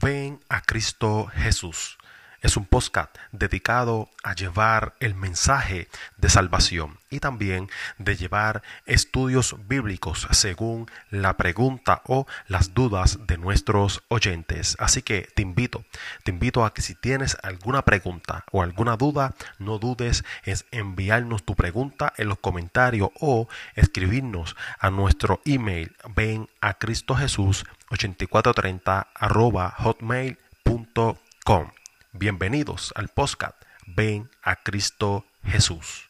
Ven 0.00 0.38
a 0.48 0.60
Cristo 0.60 1.26
Jesús. 1.34 1.98
Es 2.40 2.56
un 2.56 2.66
podcast 2.66 3.16
dedicado 3.32 4.10
a 4.22 4.34
llevar 4.34 4.94
el 5.00 5.14
mensaje 5.14 5.88
de 6.18 6.30
salvación 6.30 6.98
y 7.10 7.18
también 7.18 7.68
de 7.98 8.16
llevar 8.16 8.62
estudios 8.86 9.56
bíblicos 9.66 10.28
según 10.30 10.88
la 11.10 11.36
pregunta 11.36 12.02
o 12.06 12.26
las 12.46 12.74
dudas 12.74 13.26
de 13.26 13.38
nuestros 13.38 14.04
oyentes. 14.08 14.76
Así 14.78 15.02
que 15.02 15.28
te 15.34 15.42
invito, 15.42 15.84
te 16.22 16.30
invito 16.30 16.64
a 16.64 16.72
que 16.72 16.82
si 16.82 16.94
tienes 16.94 17.36
alguna 17.42 17.82
pregunta 17.82 18.44
o 18.52 18.62
alguna 18.62 18.96
duda, 18.96 19.34
no 19.58 19.78
dudes 19.78 20.24
en 20.44 20.58
enviarnos 20.70 21.44
tu 21.44 21.54
pregunta 21.54 22.12
en 22.16 22.28
los 22.28 22.38
comentarios 22.38 23.10
o 23.20 23.48
escribirnos 23.74 24.56
a 24.78 24.90
nuestro 24.90 25.40
email 25.44 25.96
ven 26.14 26.48
a 26.60 26.74
Cristo 26.74 27.14
Jesús 27.14 27.64
8430 27.90 29.08
arroba 29.14 29.74
hotmail.com. 29.78 31.68
Bienvenidos 32.12 32.92
al 32.96 33.08
podcast 33.08 33.62
Ven 33.86 34.30
a 34.42 34.56
Cristo 34.56 35.26
Jesús. 35.44 36.08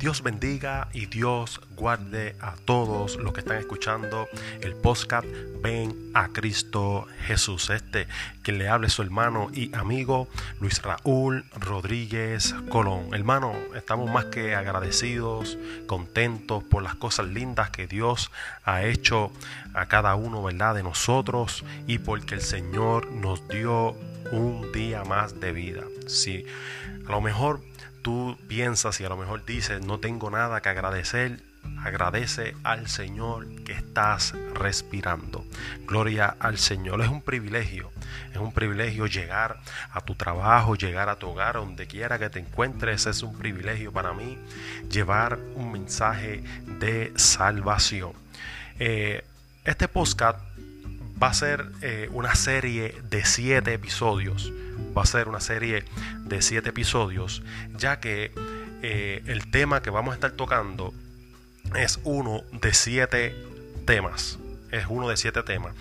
Dios 0.00 0.22
bendiga 0.22 0.88
y 0.94 1.04
Dios 1.04 1.60
guarde 1.76 2.34
a 2.40 2.54
todos 2.64 3.16
los 3.16 3.34
que 3.34 3.40
están 3.40 3.58
escuchando 3.58 4.28
el 4.62 4.74
podcast 4.74 5.26
Ven 5.62 5.94
a 6.14 6.28
Cristo 6.28 7.06
Jesús. 7.26 7.68
Este 7.68 8.08
que 8.42 8.52
le 8.52 8.70
hable 8.70 8.88
su 8.88 9.02
hermano 9.02 9.50
y 9.52 9.76
amigo 9.76 10.26
Luis 10.58 10.80
Raúl 10.80 11.44
Rodríguez 11.54 12.54
Colón. 12.70 13.12
Hermano, 13.12 13.52
estamos 13.74 14.10
más 14.10 14.24
que 14.24 14.54
agradecidos, 14.54 15.58
contentos 15.86 16.64
por 16.64 16.82
las 16.82 16.94
cosas 16.94 17.26
lindas 17.26 17.68
que 17.68 17.86
Dios 17.86 18.30
ha 18.64 18.84
hecho 18.84 19.30
a 19.74 19.84
cada 19.84 20.14
uno, 20.14 20.42
¿verdad? 20.42 20.76
De 20.76 20.82
nosotros 20.82 21.62
y 21.86 21.98
porque 21.98 22.36
el 22.36 22.40
Señor 22.40 23.10
nos 23.12 23.46
dio 23.48 23.90
un 24.32 24.72
día 24.72 25.04
más 25.04 25.40
de 25.40 25.52
vida. 25.52 25.82
Sí, 26.06 26.46
a 27.06 27.10
lo 27.10 27.20
mejor 27.20 27.60
tú 28.02 28.38
piensas 28.48 29.00
y 29.00 29.04
a 29.04 29.08
lo 29.08 29.16
mejor 29.16 29.44
dices, 29.44 29.84
no 29.84 29.98
tengo 29.98 30.30
nada 30.30 30.60
que 30.60 30.68
agradecer, 30.68 31.40
agradece 31.82 32.54
al 32.62 32.88
Señor 32.88 33.46
que 33.64 33.72
estás 33.72 34.34
respirando. 34.54 35.44
Gloria 35.86 36.36
al 36.38 36.58
Señor. 36.58 37.02
Es 37.02 37.08
un 37.08 37.22
privilegio, 37.22 37.90
es 38.32 38.38
un 38.38 38.52
privilegio 38.52 39.06
llegar 39.06 39.60
a 39.92 40.00
tu 40.00 40.14
trabajo, 40.14 40.74
llegar 40.74 41.08
a 41.08 41.16
tu 41.16 41.28
hogar, 41.28 41.54
donde 41.54 41.86
quiera 41.86 42.18
que 42.18 42.30
te 42.30 42.38
encuentres. 42.38 43.06
Es 43.06 43.22
un 43.22 43.36
privilegio 43.36 43.92
para 43.92 44.12
mí 44.12 44.38
llevar 44.90 45.38
un 45.54 45.72
mensaje 45.72 46.42
de 46.78 47.12
salvación. 47.16 48.12
Eh, 48.78 49.24
este 49.64 49.88
podcast 49.88 50.38
va 51.22 51.28
a 51.28 51.34
ser 51.34 51.70
eh, 51.82 52.08
una 52.12 52.34
serie 52.34 52.94
de 53.10 53.24
siete 53.24 53.74
episodios. 53.74 54.52
Va 54.96 55.02
a 55.02 55.06
ser 55.06 55.28
una 55.28 55.40
serie 55.40 55.84
de 56.24 56.42
siete 56.42 56.70
episodios, 56.70 57.42
ya 57.76 58.00
que 58.00 58.32
eh, 58.82 59.22
el 59.26 59.50
tema 59.50 59.82
que 59.82 59.90
vamos 59.90 60.12
a 60.12 60.14
estar 60.14 60.32
tocando 60.32 60.94
es 61.76 62.00
uno 62.04 62.42
de 62.52 62.72
siete 62.72 63.34
temas. 63.86 64.38
Es 64.70 64.86
uno 64.88 65.08
de 65.08 65.16
siete 65.16 65.42
temas. 65.42 65.74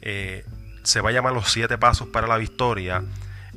Eh, 0.00 0.44
se 0.82 1.00
va 1.00 1.10
a 1.10 1.12
llamar 1.12 1.32
Los 1.32 1.50
siete 1.50 1.76
pasos 1.78 2.08
para 2.08 2.26
la 2.26 2.38
victoria. 2.38 3.02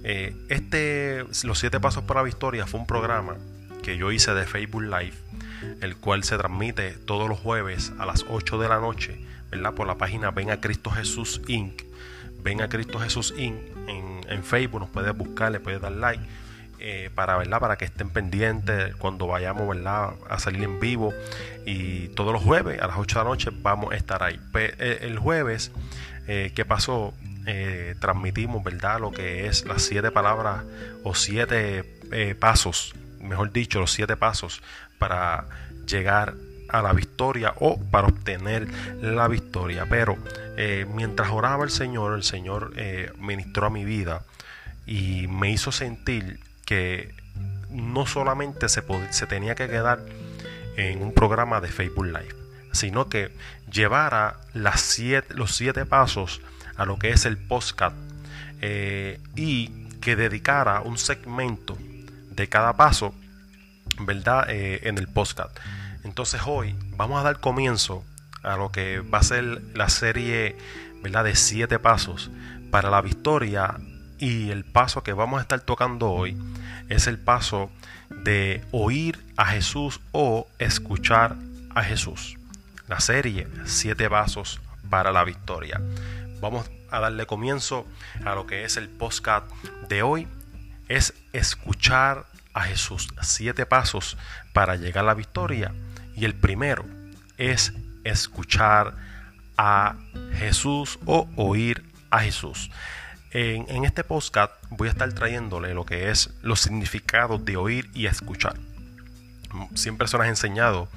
este, 0.03 1.25
Los 1.43 1.59
siete 1.59 1.79
pasos 1.79 2.03
para 2.03 2.21
la 2.21 2.25
victoria 2.25 2.65
fue 2.65 2.79
un 2.79 2.87
programa 2.87 3.37
que 3.83 3.97
yo 3.97 4.11
hice 4.11 4.33
de 4.33 4.45
Facebook 4.45 4.83
Live, 4.83 5.13
el 5.81 5.95
cual 5.95 6.23
se 6.23 6.37
transmite 6.37 6.91
todos 6.91 7.29
los 7.29 7.39
jueves 7.39 7.93
a 7.97 8.05
las 8.05 8.25
8 8.27 8.57
de 8.59 8.67
la 8.67 8.79
noche 8.79 9.28
¿verdad? 9.51 9.73
Por 9.73 9.87
la 9.87 9.95
página 9.95 10.31
Ven 10.31 10.51
a 10.51 10.59
Cristo 10.59 10.91
Jesús 10.91 11.41
Inc. 11.47 11.81
Ven 12.43 12.61
a 12.61 12.69
Cristo 12.69 12.99
Jesús 12.99 13.33
Inc. 13.37 13.57
En, 13.87 14.43
Facebook 14.43 14.79
nos 14.79 14.89
puedes 14.89 15.15
buscar, 15.17 15.51
le 15.51 15.59
puedes 15.59 15.81
dar 15.81 15.91
like. 15.91 16.23
Eh, 16.79 17.09
para, 17.13 17.37
¿verdad? 17.37 17.59
para 17.59 17.77
que 17.77 17.83
estén 17.83 18.09
pendientes 18.09 18.95
cuando 18.95 19.27
vayamos 19.27 19.67
¿verdad? 19.67 20.13
a 20.29 20.39
salir 20.39 20.63
en 20.63 20.79
vivo 20.79 21.13
y 21.65 22.07
todos 22.09 22.31
los 22.31 22.41
jueves 22.41 22.81
a 22.81 22.87
las 22.87 22.95
8 22.97 23.19
de 23.19 23.23
la 23.25 23.29
noche 23.29 23.49
vamos 23.53 23.91
a 23.91 23.97
estar 23.97 24.23
ahí 24.23 24.39
eh, 24.53 24.99
el 25.01 25.19
jueves 25.19 25.73
eh, 26.27 26.53
que 26.55 26.63
pasó 26.63 27.13
transmitimos 27.99 28.63
verdad 28.63 29.01
lo 29.01 29.11
que 29.11 29.47
es 29.47 29.65
las 29.65 29.81
siete 29.81 30.09
palabras 30.11 30.63
o 31.03 31.15
siete 31.15 31.83
pasos 32.39 32.93
mejor 33.19 33.51
dicho 33.51 33.79
los 33.79 33.91
siete 33.91 34.15
pasos 34.15 34.61
para 34.99 35.47
llegar 35.85 36.35
a 36.71 36.81
la 36.81 36.93
victoria 36.93 37.53
o 37.57 37.79
para 37.79 38.07
obtener 38.07 38.67
la 39.01 39.27
victoria. 39.27 39.85
Pero 39.89 40.17
eh, 40.57 40.85
mientras 40.93 41.29
oraba 41.29 41.63
el 41.63 41.69
Señor, 41.69 42.13
el 42.13 42.23
Señor 42.23 42.73
eh, 42.75 43.11
ministró 43.17 43.67
a 43.67 43.69
mi 43.69 43.85
vida 43.85 44.23
y 44.85 45.27
me 45.27 45.51
hizo 45.51 45.71
sentir 45.71 46.39
que 46.65 47.13
no 47.69 48.05
solamente 48.05 48.67
se, 48.69 48.83
se 49.11 49.25
tenía 49.27 49.55
que 49.55 49.69
quedar 49.69 49.99
en 50.75 51.01
un 51.01 51.13
programa 51.13 51.61
de 51.61 51.69
Facebook 51.69 52.07
Live, 52.07 52.35
sino 52.71 53.09
que 53.09 53.31
llevara 53.71 54.37
las 54.53 54.81
siete, 54.81 55.33
los 55.33 55.55
siete 55.55 55.85
pasos 55.85 56.41
a 56.75 56.85
lo 56.85 56.97
que 56.97 57.11
es 57.11 57.25
el 57.25 57.37
podcast 57.37 57.95
eh, 58.61 59.19
y 59.35 59.67
que 60.01 60.15
dedicara 60.15 60.81
un 60.81 60.97
segmento 60.97 61.77
de 62.31 62.47
cada 62.49 62.75
paso, 62.77 63.13
¿verdad? 63.99 64.49
en 64.49 64.97
el 64.97 65.07
podcast. 65.07 65.57
Entonces 66.03 66.41
hoy 66.45 66.75
vamos 66.95 67.19
a 67.19 67.23
dar 67.23 67.39
comienzo 67.39 68.03
a 68.43 68.55
lo 68.55 68.71
que 68.71 68.99
va 68.99 69.19
a 69.19 69.23
ser 69.23 69.43
la 69.73 69.89
serie 69.89 70.57
¿verdad? 71.01 71.23
de 71.23 71.35
siete 71.35 71.79
pasos 71.79 72.31
para 72.71 72.89
la 72.89 73.01
victoria 73.01 73.75
y 74.17 74.51
el 74.51 74.65
paso 74.65 75.03
que 75.03 75.13
vamos 75.13 75.39
a 75.39 75.41
estar 75.41 75.59
tocando 75.61 76.11
hoy 76.11 76.37
es 76.89 77.07
el 77.07 77.17
paso 77.17 77.69
de 78.09 78.65
oír 78.71 79.23
a 79.37 79.45
Jesús 79.45 80.01
o 80.11 80.47
escuchar 80.57 81.35
a 81.75 81.83
Jesús. 81.83 82.37
La 82.87 82.99
serie 82.99 83.47
siete 83.65 84.09
pasos 84.09 84.59
para 84.89 85.11
la 85.11 85.23
victoria. 85.23 85.79
Vamos 86.41 86.69
a 86.91 86.99
darle 86.99 87.25
comienzo 87.25 87.85
a 88.25 88.33
lo 88.35 88.47
que 88.47 88.63
es 88.63 88.77
el 88.77 88.89
podcast 88.89 89.49
de 89.87 90.01
hoy. 90.01 90.27
Es 90.87 91.13
escuchar 91.33 92.25
a 92.53 92.63
Jesús. 92.63 93.09
Siete 93.21 93.65
pasos 93.65 94.17
para 94.53 94.75
llegar 94.75 95.03
a 95.03 95.07
la 95.07 95.13
victoria. 95.13 95.73
Y 96.19 96.25
el 96.25 96.35
primero 96.35 96.83
es 97.37 97.71
escuchar 98.03 98.93
a 99.57 99.95
Jesús 100.33 100.99
o 101.05 101.29
oír 101.37 101.81
a 102.09 102.19
Jesús. 102.19 102.69
En, 103.31 103.85
este 103.85 104.03
podcast 104.03 104.51
voy 104.69 104.89
a 104.89 104.91
estar 104.91 105.13
trayéndole 105.13 105.73
lo 105.73 105.85
que 105.85 106.09
es 106.09 106.31
los 106.41 106.59
significados 106.59 107.45
de 107.45 107.55
oír 107.55 107.89
y 107.93 108.07
escuchar. 108.07 108.57
Siempre 109.75 110.09
se 110.09 110.17
nos 110.17 110.25
ha 110.25 110.29
enseñado 110.29 110.89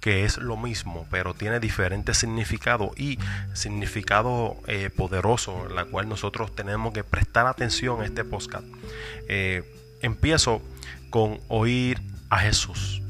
que 0.00 0.24
es 0.24 0.38
lo 0.38 0.56
mismo, 0.56 1.06
pero 1.10 1.34
tiene 1.34 1.60
diferentes 1.60 2.16
significados 2.16 2.98
y 2.98 3.18
significado 3.52 4.56
eh, 4.66 4.88
poderoso, 4.88 5.68
la 5.68 5.84
cual 5.84 6.08
nosotros 6.08 6.56
tenemos 6.56 6.94
que 6.94 7.04
prestar 7.04 7.46
atención 7.46 8.00
a 8.00 8.06
este 8.06 8.24
podcast. 8.24 8.64
Eh, 9.28 9.62
empiezo 10.00 10.62
con 11.10 11.38
oír 11.48 12.00
a 12.30 12.38
Jesús. 12.38 13.02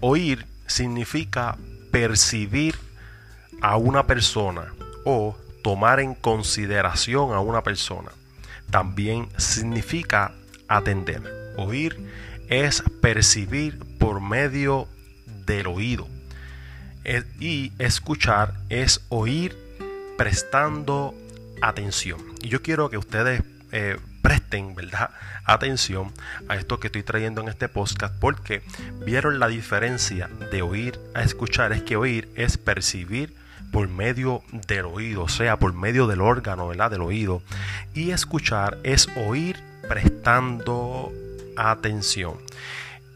Oír 0.00 0.44
significa 0.66 1.56
percibir 1.90 2.76
a 3.60 3.76
una 3.76 4.06
persona 4.06 4.74
o 5.04 5.36
tomar 5.62 6.00
en 6.00 6.14
consideración 6.14 7.32
a 7.32 7.40
una 7.40 7.62
persona. 7.62 8.10
También 8.70 9.28
significa 9.38 10.34
atender. 10.68 11.54
Oír 11.56 11.96
es 12.48 12.82
percibir 13.00 13.78
por 13.98 14.20
medio 14.20 14.88
del 15.46 15.66
oído. 15.66 16.08
Y 17.38 17.72
escuchar 17.78 18.54
es 18.70 19.02
oír 19.08 19.56
prestando 20.16 21.14
atención. 21.60 22.20
Y 22.42 22.48
yo 22.48 22.62
quiero 22.62 22.90
que 22.90 22.98
ustedes 22.98 23.42
eh, 23.72 23.98
presten, 24.24 24.74
¿verdad? 24.74 25.10
Atención 25.44 26.10
a 26.48 26.56
esto 26.56 26.80
que 26.80 26.86
estoy 26.86 27.02
trayendo 27.02 27.42
en 27.42 27.48
este 27.48 27.68
podcast 27.68 28.14
porque 28.18 28.62
vieron 29.04 29.38
la 29.38 29.48
diferencia 29.48 30.30
de 30.50 30.62
oír 30.62 30.98
a 31.12 31.22
escuchar. 31.22 31.72
Es 31.72 31.82
que 31.82 31.96
oír 31.96 32.30
es 32.34 32.56
percibir 32.56 33.36
por 33.70 33.86
medio 33.86 34.42
del 34.66 34.86
oído, 34.86 35.24
o 35.24 35.28
sea, 35.28 35.58
por 35.58 35.74
medio 35.74 36.06
del 36.06 36.22
órgano, 36.22 36.66
¿verdad? 36.66 36.90
Del 36.90 37.02
oído. 37.02 37.42
Y 37.92 38.12
escuchar 38.12 38.78
es 38.82 39.08
oír 39.14 39.62
prestando 39.90 41.12
atención. 41.58 42.38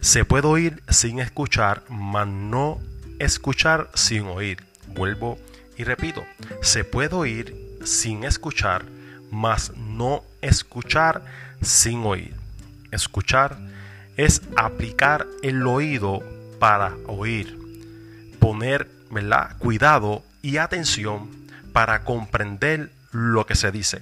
Se 0.00 0.26
puede 0.26 0.46
oír 0.46 0.82
sin 0.90 1.20
escuchar, 1.20 1.84
mas 1.88 2.28
no 2.28 2.80
escuchar 3.18 3.88
sin 3.94 4.26
oír. 4.26 4.62
Vuelvo 4.88 5.38
y 5.78 5.84
repito, 5.84 6.22
se 6.60 6.84
puede 6.84 7.14
oír 7.14 7.78
sin 7.82 8.24
escuchar, 8.24 8.84
mas 9.30 9.72
no 9.74 10.22
escuchar 10.42 11.22
sin 11.60 12.04
oír. 12.04 12.34
Escuchar 12.90 13.56
es 14.16 14.42
aplicar 14.56 15.26
el 15.42 15.66
oído 15.66 16.22
para 16.58 16.94
oír. 17.06 17.56
poner 18.38 18.88
cuidado 19.58 20.22
y 20.42 20.58
atención 20.58 21.28
para 21.72 22.04
comprender 22.04 22.90
lo 23.10 23.46
que 23.46 23.54
se 23.54 23.70
dice. 23.70 24.00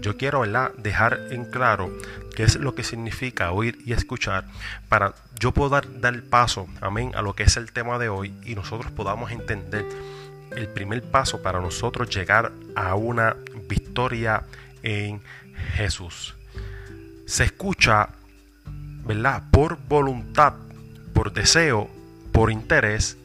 Yo 0.00 0.16
quiero 0.16 0.40
¿verdad? 0.40 0.72
dejar 0.76 1.18
en 1.30 1.44
claro 1.44 1.90
qué 2.36 2.44
es 2.44 2.56
lo 2.56 2.74
que 2.74 2.84
significa 2.84 3.50
oír 3.52 3.78
y 3.84 3.92
escuchar 3.92 4.44
para 4.88 5.14
yo 5.38 5.52
poder 5.52 6.00
dar 6.00 6.22
paso, 6.22 6.68
amén, 6.80 7.12
a 7.14 7.22
lo 7.22 7.34
que 7.34 7.44
es 7.44 7.56
el 7.56 7.72
tema 7.72 7.98
de 7.98 8.08
hoy 8.08 8.34
y 8.44 8.54
nosotros 8.54 8.92
podamos 8.92 9.30
entender 9.32 9.84
el 10.56 10.68
primer 10.68 11.02
paso 11.02 11.42
para 11.42 11.60
nosotros 11.60 12.14
llegar 12.14 12.52
a 12.74 12.94
una 12.94 13.36
victoria 13.68 14.44
en 14.82 15.22
Jesús. 15.62 16.34
Se 17.26 17.44
escucha, 17.44 18.10
¿verdad? 19.06 19.42
Por 19.50 19.78
voluntad, 19.88 20.54
por 21.12 21.32
deseo, 21.32 21.88
por 22.32 22.50
interés 22.50 23.18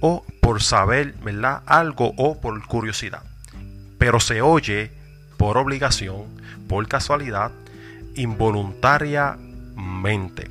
o 0.00 0.24
por 0.40 0.62
saber, 0.62 1.14
¿verdad? 1.22 1.62
Algo 1.66 2.12
o 2.16 2.40
por 2.40 2.64
curiosidad 2.66 3.22
pero 3.98 4.20
se 4.20 4.40
oye 4.40 4.90
por 5.36 5.58
obligación, 5.58 6.24
por 6.68 6.86
casualidad, 6.88 7.50
involuntariamente. 8.14 10.50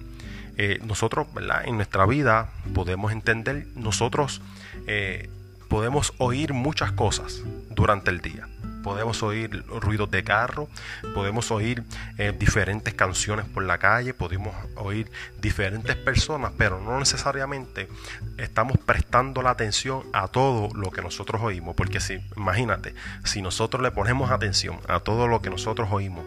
Eh, 0.57 0.79
nosotros, 0.85 1.33
¿verdad? 1.33 1.63
En 1.65 1.77
nuestra 1.77 2.05
vida 2.05 2.51
podemos 2.73 3.11
entender, 3.11 3.65
nosotros 3.75 4.41
eh, 4.87 5.29
podemos 5.67 6.13
oír 6.17 6.53
muchas 6.53 6.91
cosas 6.91 7.41
durante 7.69 8.11
el 8.11 8.21
día 8.21 8.47
podemos 8.87 9.21
oír 9.21 9.65
ruidos 9.67 10.09
de 10.11 10.23
carro, 10.23 10.69
podemos 11.13 11.51
oír 11.51 11.83
eh, 12.17 12.33
diferentes 12.39 12.93
canciones 12.93 13.45
por 13.45 13.65
la 13.65 13.79
calle, 13.79 14.13
podemos 14.13 14.55
oír 14.75 15.11
diferentes 15.41 15.97
personas, 15.97 16.53
pero 16.57 16.79
no 16.79 16.97
necesariamente 16.97 17.89
estamos 18.37 18.77
prestando 18.77 19.41
la 19.41 19.49
atención 19.49 20.03
a 20.13 20.29
todo 20.29 20.73
lo 20.73 20.89
que 20.89 21.01
nosotros 21.01 21.41
oímos, 21.41 21.75
porque 21.75 21.99
si, 21.99 22.21
imagínate, 22.37 22.95
si 23.25 23.41
nosotros 23.41 23.83
le 23.83 23.91
ponemos 23.91 24.31
atención 24.31 24.79
a 24.87 25.01
todo 25.01 25.27
lo 25.27 25.41
que 25.41 25.49
nosotros 25.49 25.89
oímos 25.91 26.23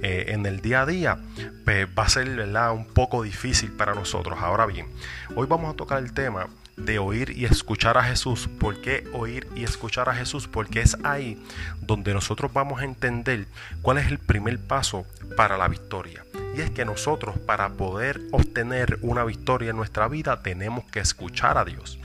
eh, 0.00 0.26
en 0.28 0.46
el 0.46 0.60
día 0.60 0.82
a 0.82 0.86
día, 0.86 1.18
pues 1.64 1.88
va 1.98 2.04
a 2.04 2.08
ser 2.08 2.28
¿verdad? 2.30 2.70
un 2.74 2.86
poco 2.86 3.24
difícil 3.24 3.72
para 3.72 3.92
nosotros. 3.92 4.38
Ahora 4.40 4.66
bien, 4.66 4.86
hoy 5.34 5.48
vamos 5.48 5.74
a 5.74 5.76
tocar 5.76 5.98
el 5.98 6.12
tema 6.12 6.46
de 6.76 6.98
oír 6.98 7.30
y 7.36 7.44
escuchar 7.44 7.98
a 7.98 8.04
Jesús. 8.04 8.48
¿Por 8.58 8.80
qué 8.80 9.04
oír 9.12 9.46
y 9.54 9.64
escuchar 9.64 10.08
a 10.08 10.14
Jesús? 10.14 10.48
Porque 10.48 10.80
es 10.80 10.96
ahí 11.04 11.42
donde 11.80 12.14
nosotros 12.14 12.52
vamos 12.52 12.80
a 12.80 12.84
entender 12.84 13.46
cuál 13.82 13.98
es 13.98 14.06
el 14.08 14.18
primer 14.18 14.58
paso 14.58 15.06
para 15.36 15.56
la 15.56 15.68
victoria. 15.68 16.24
Y 16.56 16.60
es 16.60 16.70
que 16.70 16.84
nosotros 16.84 17.38
para 17.38 17.70
poder 17.70 18.20
obtener 18.32 18.98
una 19.02 19.24
victoria 19.24 19.70
en 19.70 19.76
nuestra 19.76 20.08
vida 20.08 20.42
tenemos 20.42 20.84
que 20.86 21.00
escuchar 21.00 21.58
a 21.58 21.64
Dios. 21.64 21.98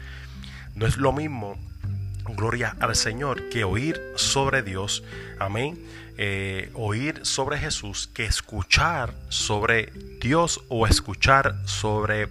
No 0.76 0.86
es 0.86 0.98
lo 0.98 1.12
mismo, 1.12 1.58
gloria 2.36 2.76
al 2.80 2.96
Señor, 2.96 3.50
que 3.50 3.64
oír 3.64 4.00
sobre 4.16 4.64
Dios. 4.64 5.04
Amén 5.40 5.78
eh, 6.22 6.70
oír 6.74 7.22
sobre 7.26 7.58
Jesús 7.58 8.10
que 8.14 8.26
escuchar 8.26 9.14
sobre 9.30 9.94
Dios 10.20 10.60
o 10.68 10.86
escuchar 10.86 11.56
sobre 11.64 12.28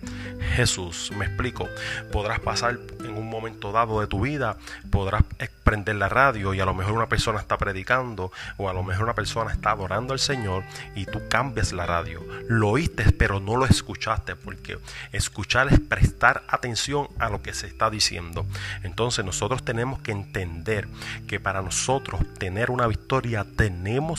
Jesús. 0.56 1.11
Me 1.17 1.25
explico. 1.25 1.67
Podrás 2.12 2.38
pasar 2.40 2.79
en 3.00 3.17
un 3.17 3.31
momento 3.31 3.73
dado 3.73 4.02
de 4.02 4.06
tu 4.06 4.20
vida, 4.20 4.58
podrás 4.90 5.23
prender 5.64 5.96
la 5.96 6.11
radio 6.11 6.52
y 6.52 6.61
a 6.61 6.67
lo 6.67 6.75
mejor 6.75 6.93
una 6.93 7.08
persona 7.08 7.40
está 7.40 7.56
predicando 7.56 8.31
o 8.58 8.69
a 8.69 8.75
lo 8.75 8.82
mejor 8.82 9.05
una 9.05 9.14
persona 9.14 9.52
está 9.52 9.70
adorando 9.70 10.12
al 10.12 10.19
Señor 10.19 10.64
y 10.94 11.06
tú 11.06 11.23
cambias 11.31 11.73
la 11.73 11.87
radio. 11.87 12.23
Lo 12.46 12.69
oíste 12.69 13.11
pero 13.12 13.41
no 13.41 13.56
lo 13.56 13.64
escuchaste 13.64 14.37
porque 14.37 14.79
escuchar 15.12 15.73
es 15.73 15.81
prestar 15.81 16.43
atención 16.49 17.08
a 17.19 17.31
lo 17.31 17.41
que 17.41 17.55
se 17.55 17.67
está 17.67 17.88
diciendo. 17.88 18.44
Entonces 18.82 19.25
nosotros 19.25 19.64
tenemos 19.64 20.00
que 20.00 20.12
entender 20.12 20.88
que 21.26 21.41
para 21.41 21.62
nosotros 21.62 22.20
tener 22.38 22.70
una 22.70 22.87
victoria 22.87 23.46
tenemos 23.56 23.77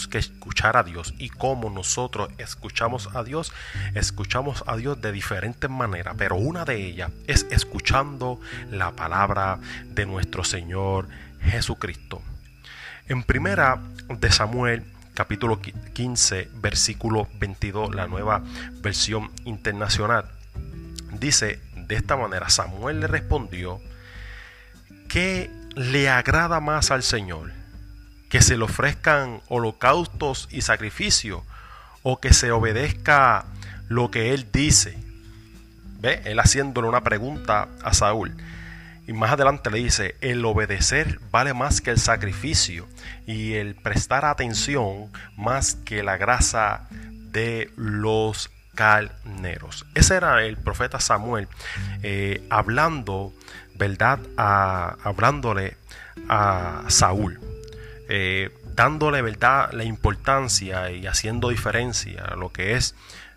que 0.10 0.18
escuchar 0.18 0.78
a 0.78 0.84
Dios 0.84 1.14
y 1.18 1.30
como 1.30 1.70
nosotros 1.70 2.30
escuchamos 2.38 3.10
a 3.16 3.24
Dios, 3.24 3.52
escuchamos 3.94 4.64
a 4.68 4.76
Dios 4.76 5.00
de 5.02 5.12
diferentes 5.12 5.70
maneras, 5.70 6.16
pero 6.18 6.36
una 6.36 6.66
de 6.66 6.86
ellas 6.86 7.12
es 7.28 7.46
escuchando 7.52 8.40
la 8.72 8.92
palabra 8.92 9.60
de 9.86 10.06
nuestro 10.06 10.44
Señor 10.44 11.08
Jesucristo. 11.42 12.22
En 13.08 13.24
primera 13.24 13.80
de 14.08 14.32
Samuel 14.32 14.84
capítulo 15.14 15.60
15 15.62 16.50
versículo 16.56 17.28
22, 17.40 17.94
la 17.94 18.08
nueva 18.08 18.42
versión 18.82 19.32
internacional, 19.46 20.26
dice 21.20 21.62
de 21.76 21.96
esta 21.96 22.16
manera, 22.16 22.50
Samuel 22.50 23.02
le 23.02 23.08
respondió, 23.08 23.82
¿qué 25.08 25.52
le 25.76 26.10
agrada 26.10 26.60
más 26.60 26.92
al 26.92 27.04
Señor? 27.04 27.59
¿Que 28.30 28.42
se 28.42 28.58
le 28.58 28.64
ofrezcan 28.64 29.42
holocaustos 29.48 30.48
y 30.52 30.62
sacrificios 30.62 31.42
o 32.04 32.20
que 32.20 32.34
se 32.34 32.52
obedezca 32.52 33.46
lo 33.88 34.12
que 34.12 34.34
él 34.34 34.48
dice? 34.52 34.98
¿Ve? 36.00 36.22
Él 36.26 36.40
haciéndole 36.40 36.88
una 36.88 37.04
pregunta 37.04 37.68
a 37.84 37.94
Saúl. 37.94 38.38
Y 39.08 39.14
más 39.14 39.32
adelante 39.32 39.72
le 39.72 39.80
dice, 39.80 40.16
el 40.22 40.46
obedecer 40.46 41.20
vale 41.32 41.56
más 41.56 41.82
que 41.82 41.90
el 41.90 41.98
sacrificio 41.98 42.88
y 43.26 43.54
el 43.56 43.74
prestar 43.74 44.24
atención 44.24 45.12
más 45.36 45.74
que 45.74 46.04
la 46.04 46.18
grasa 46.18 46.88
de 46.92 47.72
los 47.76 48.52
carneros. 48.76 49.88
Ese 49.96 50.16
era 50.16 50.44
el 50.44 50.58
profeta 50.58 51.00
Samuel 51.00 51.48
eh, 52.04 52.46
hablando, 52.52 53.34
¿verdad? 53.76 54.20
hablándole 54.38 55.76
a 56.30 56.84
Saúl. 56.88 57.49
Eh, 58.12 58.50
dándole 58.76 59.22
verdad 59.22 59.72
la 59.72 59.84
importancia 59.84 60.90
y 60.90 61.06
haciendo 61.06 61.50
diferencia 61.50 62.24
a 62.26 62.36
lo 62.36 62.52
que 62.52 62.74
es, 62.74 62.96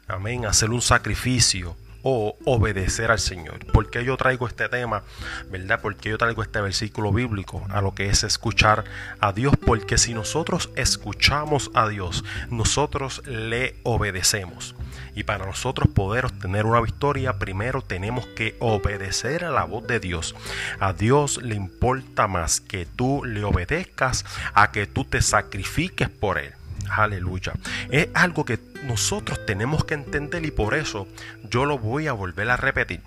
amén, 0.08 0.46
hacer 0.46 0.70
un 0.70 0.80
sacrificio, 0.80 1.76
o 2.02 2.36
obedecer 2.44 3.10
al 3.10 3.18
Señor. 3.18 3.66
¿Por 3.72 3.90
qué 3.90 4.04
yo 4.04 4.16
traigo 4.16 4.46
este 4.46 4.68
tema? 4.68 5.02
¿Verdad? 5.50 5.80
Porque 5.80 6.10
yo 6.10 6.18
traigo 6.18 6.42
este 6.42 6.60
versículo 6.60 7.12
bíblico 7.12 7.64
a 7.70 7.80
lo 7.80 7.94
que 7.94 8.08
es 8.08 8.24
escuchar 8.24 8.84
a 9.20 9.32
Dios. 9.32 9.54
Porque 9.64 9.98
si 9.98 10.14
nosotros 10.14 10.70
escuchamos 10.76 11.70
a 11.74 11.88
Dios, 11.88 12.24
nosotros 12.50 13.22
le 13.26 13.76
obedecemos. 13.82 14.74
Y 15.14 15.24
para 15.24 15.46
nosotros 15.46 15.88
poder 15.88 16.26
obtener 16.26 16.64
una 16.64 16.80
victoria, 16.80 17.38
primero 17.38 17.82
tenemos 17.82 18.26
que 18.26 18.56
obedecer 18.60 19.44
a 19.44 19.50
la 19.50 19.64
voz 19.64 19.86
de 19.86 20.00
Dios. 20.00 20.34
A 20.80 20.92
Dios 20.92 21.42
le 21.42 21.54
importa 21.54 22.26
más 22.26 22.60
que 22.60 22.86
tú 22.86 23.24
le 23.24 23.44
obedezcas 23.44 24.24
a 24.54 24.72
que 24.72 24.86
tú 24.86 25.04
te 25.04 25.20
sacrifiques 25.20 26.08
por 26.08 26.38
Él. 26.38 26.54
Aleluya. 26.90 27.52
Es 27.90 28.08
algo 28.14 28.44
que 28.44 28.58
nosotros 28.84 29.44
tenemos 29.46 29.84
que 29.84 29.94
entender 29.94 30.44
y 30.44 30.50
por 30.50 30.74
eso 30.74 31.08
yo 31.48 31.64
lo 31.64 31.78
voy 31.78 32.06
a 32.06 32.12
volver 32.12 32.50
a 32.50 32.56
repetir. 32.56 33.00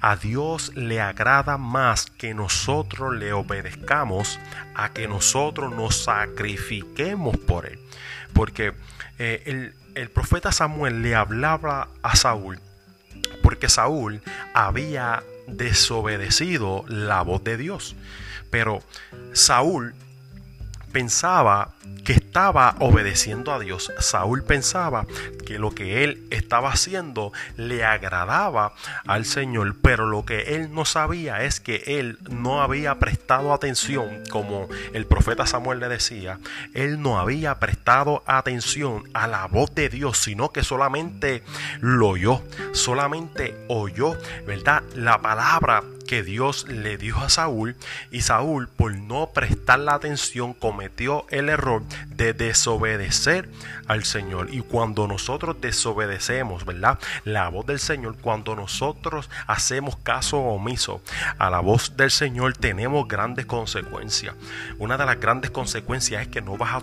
A 0.00 0.16
Dios 0.16 0.72
le 0.74 1.00
agrada 1.00 1.56
más 1.56 2.06
que 2.06 2.34
nosotros 2.34 3.14
le 3.16 3.32
obedezcamos 3.32 4.38
a 4.74 4.90
que 4.90 5.08
nosotros 5.08 5.74
nos 5.74 5.96
sacrifiquemos 5.96 7.36
por 7.38 7.66
Él. 7.66 7.78
Porque 8.34 8.74
eh, 9.18 9.42
el, 9.46 9.74
el 9.94 10.10
profeta 10.10 10.52
Samuel 10.52 11.02
le 11.02 11.14
hablaba 11.14 11.88
a 12.02 12.14
Saúl 12.14 12.60
porque 13.42 13.68
Saúl 13.68 14.22
había 14.54 15.22
desobedecido 15.46 16.84
la 16.88 17.22
voz 17.22 17.44
de 17.44 17.56
Dios. 17.56 17.94
Pero 18.50 18.82
Saúl 19.32 19.94
pensaba 20.92 21.74
que 22.04 22.14
estaba 22.36 22.74
obedeciendo 22.80 23.50
a 23.50 23.58
Dios. 23.58 23.90
Saúl 23.98 24.44
pensaba 24.44 25.06
que 25.46 25.58
lo 25.58 25.70
que 25.70 26.04
él 26.04 26.26
estaba 26.30 26.68
haciendo 26.68 27.32
le 27.56 27.82
agradaba 27.82 28.74
al 29.06 29.24
Señor, 29.24 29.74
pero 29.80 30.04
lo 30.04 30.26
que 30.26 30.54
él 30.54 30.70
no 30.70 30.84
sabía 30.84 31.44
es 31.44 31.60
que 31.60 31.82
él 31.98 32.18
no 32.28 32.60
había 32.60 32.96
prestado 32.96 33.54
atención, 33.54 34.22
como 34.30 34.68
el 34.92 35.06
profeta 35.06 35.46
Samuel 35.46 35.80
le 35.80 35.88
decía, 35.88 36.38
él 36.74 37.00
no 37.00 37.18
había 37.18 37.58
prestado 37.58 38.22
atención 38.26 39.04
a 39.14 39.26
la 39.26 39.46
voz 39.46 39.74
de 39.74 39.88
Dios, 39.88 40.18
sino 40.18 40.50
que 40.50 40.62
solamente 40.62 41.42
lo 41.80 42.08
oyó, 42.08 42.42
solamente 42.72 43.56
oyó, 43.68 44.14
¿verdad? 44.46 44.82
La 44.94 45.22
palabra 45.22 45.82
que 46.06 46.22
Dios 46.22 46.66
le 46.68 46.96
dijo 46.96 47.20
a 47.20 47.28
Saúl 47.28 47.76
y 48.10 48.22
Saúl 48.22 48.68
por 48.68 48.94
no 48.94 49.30
prestar 49.34 49.80
la 49.80 49.94
atención 49.94 50.54
cometió 50.54 51.26
el 51.30 51.48
error 51.48 51.82
de 52.08 52.32
desobedecer 52.32 53.48
al 53.86 54.04
Señor 54.04 54.48
y 54.52 54.60
cuando 54.60 55.06
nosotros 55.06 55.56
desobedecemos, 55.60 56.64
¿verdad? 56.64 56.98
La 57.24 57.48
voz 57.48 57.66
del 57.66 57.78
Señor, 57.78 58.16
cuando 58.20 58.56
nosotros 58.56 59.28
hacemos 59.46 59.96
caso 59.96 60.38
omiso 60.38 61.02
a 61.38 61.50
la 61.50 61.60
voz 61.60 61.96
del 61.96 62.10
Señor 62.10 62.56
tenemos 62.56 63.06
grandes 63.08 63.46
consecuencias. 63.46 64.34
Una 64.78 64.96
de 64.96 65.06
las 65.06 65.20
grandes 65.20 65.50
consecuencias 65.50 66.22
es 66.22 66.28
que 66.28 66.40
no 66.40 66.56
vas 66.56 66.82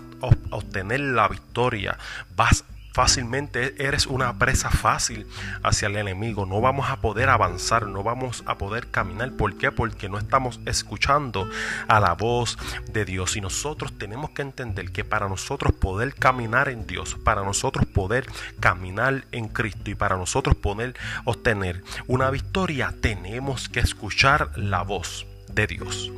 obtener 0.50 1.00
la 1.00 1.28
victoria, 1.28 1.98
vas 2.36 2.64
fácilmente 2.94 3.74
eres 3.84 4.06
una 4.06 4.38
presa 4.38 4.70
fácil 4.70 5.26
hacia 5.64 5.88
el 5.88 5.96
enemigo. 5.96 6.46
No 6.46 6.60
vamos 6.60 6.88
a 6.88 7.00
poder 7.00 7.28
avanzar, 7.28 7.88
no 7.88 8.04
vamos 8.04 8.44
a 8.46 8.56
poder 8.56 8.86
caminar. 8.86 9.32
¿Por 9.32 9.58
qué? 9.58 9.72
Porque 9.72 10.08
no 10.08 10.16
estamos 10.16 10.60
escuchando 10.64 11.48
a 11.88 11.98
la 11.98 12.14
voz 12.14 12.56
de 12.92 13.04
Dios. 13.04 13.36
Y 13.36 13.40
nosotros 13.40 13.92
tenemos 13.98 14.30
que 14.30 14.42
entender 14.42 14.92
que 14.92 15.04
para 15.04 15.28
nosotros 15.28 15.72
poder 15.72 16.14
caminar 16.14 16.68
en 16.68 16.86
Dios, 16.86 17.16
para 17.24 17.42
nosotros 17.42 17.84
poder 17.84 18.26
caminar 18.60 19.24
en 19.32 19.48
Cristo 19.48 19.90
y 19.90 19.96
para 19.96 20.16
nosotros 20.16 20.54
poder 20.54 20.94
obtener 21.24 21.82
una 22.06 22.30
victoria, 22.30 22.94
tenemos 23.00 23.68
que 23.68 23.80
escuchar 23.80 24.56
la 24.56 24.82
voz 24.82 25.26
de 25.52 25.66
Dios. 25.66 26.12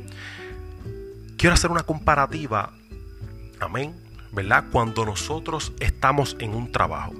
Quiero 1.37 1.55
hacer 1.55 1.71
una 1.71 1.83
comparativa, 1.83 2.71
amén, 3.59 3.95
¿verdad? 4.31 4.65
Cuando 4.71 5.05
nosotros 5.05 5.73
estamos 5.79 6.35
en 6.39 6.53
un 6.53 6.71
trabajo. 6.71 7.13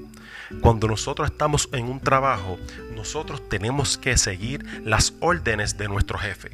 Cuando 0.61 0.87
nosotros 0.87 1.29
estamos 1.29 1.67
en 1.73 1.85
un 1.85 1.99
trabajo, 1.99 2.57
nosotros 2.95 3.47
tenemos 3.49 3.97
que 3.97 4.17
seguir 4.17 4.65
las 4.85 5.13
órdenes 5.19 5.77
de 5.77 5.89
nuestro 5.89 6.17
jefe 6.17 6.51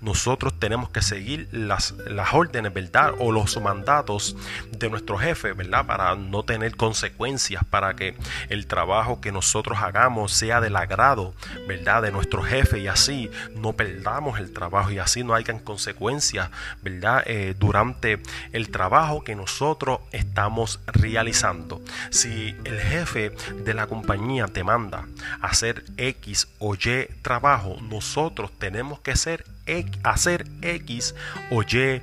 nosotros 0.00 0.58
tenemos 0.58 0.90
que 0.90 1.02
seguir 1.02 1.48
las, 1.52 1.94
las 2.06 2.32
órdenes, 2.34 2.72
¿verdad? 2.72 3.12
O 3.18 3.32
los 3.32 3.60
mandatos 3.60 4.36
de 4.70 4.90
nuestro 4.90 5.18
jefe, 5.18 5.52
¿verdad? 5.52 5.86
Para 5.86 6.14
no 6.16 6.42
tener 6.42 6.76
consecuencias, 6.76 7.64
para 7.64 7.94
que 7.94 8.16
el 8.48 8.66
trabajo 8.66 9.20
que 9.20 9.32
nosotros 9.32 9.78
hagamos 9.80 10.32
sea 10.32 10.60
del 10.60 10.76
agrado, 10.76 11.34
¿verdad? 11.66 12.02
De 12.02 12.12
nuestro 12.12 12.42
jefe 12.42 12.80
y 12.80 12.88
así 12.88 13.30
no 13.54 13.72
perdamos 13.74 14.38
el 14.38 14.52
trabajo 14.52 14.90
y 14.90 14.98
así 14.98 15.24
no 15.24 15.34
hayan 15.34 15.58
consecuencias, 15.58 16.50
¿verdad? 16.82 17.22
Eh, 17.26 17.54
durante 17.58 18.20
el 18.52 18.70
trabajo 18.70 19.24
que 19.24 19.34
nosotros 19.34 20.00
estamos 20.12 20.80
realizando. 20.86 21.80
Si 22.10 22.56
el 22.64 22.80
jefe 22.80 23.32
de 23.64 23.74
la 23.74 23.86
compañía 23.86 24.46
te 24.46 24.64
manda 24.64 25.06
a 25.40 25.46
hacer 25.48 25.84
X 25.96 26.48
o 26.58 26.74
Y 26.74 27.06
trabajo, 27.22 27.76
nosotros 27.82 28.50
tenemos 28.58 29.00
que 29.00 29.16
ser 29.16 29.44
hacer 30.02 30.46
X 30.62 31.14
o 31.50 31.62
Y 31.62 32.02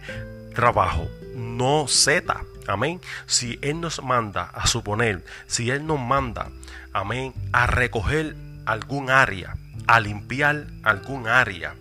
trabajo, 0.54 1.08
no 1.36 1.88
Z. 1.88 2.42
Amén. 2.68 3.02
Si 3.26 3.58
Él 3.62 3.82
nos 3.82 4.04
manda 4.04 4.44
a 4.44 4.68
suponer, 4.68 5.24
si 5.48 5.72
Él 5.72 5.88
nos 5.88 6.00
manda, 6.00 6.50
amén, 6.94 7.34
a 7.52 7.66
recoger 7.68 8.36
algún 8.66 9.10
área, 9.10 9.58
a 9.88 10.00
limpiar 10.00 10.68
algún 10.84 11.28
área, 11.28 11.74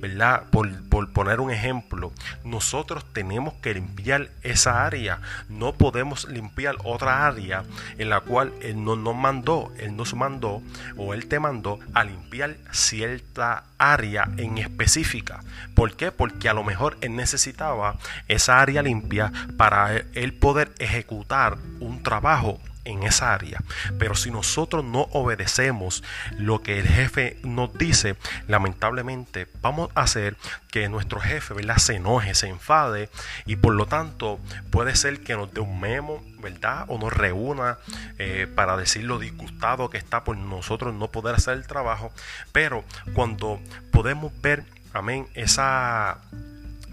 ¿verdad? 0.00 0.44
Por, 0.50 0.70
poner 1.12 1.40
un 1.40 1.50
ejemplo, 1.50 2.12
nosotros 2.44 3.04
tenemos 3.12 3.54
que 3.54 3.74
limpiar 3.74 4.30
esa 4.42 4.84
área, 4.84 5.20
no 5.48 5.74
podemos 5.74 6.28
limpiar 6.28 6.76
otra 6.84 7.26
área 7.26 7.64
en 7.98 8.10
la 8.10 8.20
cual 8.20 8.52
Él 8.62 8.82
no 8.82 8.96
nos 8.96 9.14
mandó, 9.14 9.72
Él 9.78 9.96
nos 9.96 10.14
mandó 10.14 10.62
o 10.96 11.14
Él 11.14 11.26
te 11.26 11.40
mandó 11.40 11.78
a 11.94 12.04
limpiar 12.04 12.56
cierta 12.72 13.64
área 13.78 14.28
en 14.36 14.58
específica. 14.58 15.40
¿Por 15.74 15.96
qué? 15.96 16.12
Porque 16.12 16.48
a 16.48 16.54
lo 16.54 16.64
mejor 16.64 16.96
Él 17.00 17.16
necesitaba 17.16 17.96
esa 18.28 18.60
área 18.60 18.82
limpia 18.82 19.32
para 19.56 19.96
Él 19.96 20.32
poder 20.34 20.72
ejecutar 20.78 21.58
un 21.80 22.02
trabajo 22.02 22.60
en 22.90 23.04
esa 23.04 23.32
área. 23.32 23.60
Pero 23.98 24.14
si 24.14 24.30
nosotros 24.30 24.84
no 24.84 25.08
obedecemos 25.12 26.02
lo 26.36 26.62
que 26.62 26.78
el 26.78 26.88
jefe 26.88 27.38
nos 27.42 27.72
dice, 27.74 28.16
lamentablemente 28.48 29.46
vamos 29.60 29.90
a 29.94 30.02
hacer 30.02 30.36
que 30.70 30.88
nuestro 30.88 31.20
jefe 31.20 31.54
¿verdad? 31.54 31.78
se 31.78 31.96
enoje, 31.96 32.34
se 32.34 32.48
enfade 32.48 33.08
y 33.46 33.56
por 33.56 33.74
lo 33.74 33.86
tanto 33.86 34.38
puede 34.70 34.94
ser 34.96 35.20
que 35.20 35.34
nos 35.34 35.52
dé 35.52 35.60
un 35.60 35.80
memo, 35.80 36.22
¿verdad? 36.38 36.84
O 36.88 36.98
nos 36.98 37.12
reúna 37.12 37.78
eh, 38.18 38.46
para 38.54 38.76
decir 38.76 39.04
lo 39.04 39.18
disgustado 39.18 39.90
que 39.90 39.98
está 39.98 40.24
por 40.24 40.36
nosotros 40.36 40.94
no 40.94 41.10
poder 41.10 41.34
hacer 41.34 41.54
el 41.54 41.66
trabajo. 41.66 42.12
Pero 42.52 42.84
cuando 43.14 43.60
podemos 43.92 44.32
ver, 44.40 44.64
amén, 44.92 45.26
esa, 45.34 46.18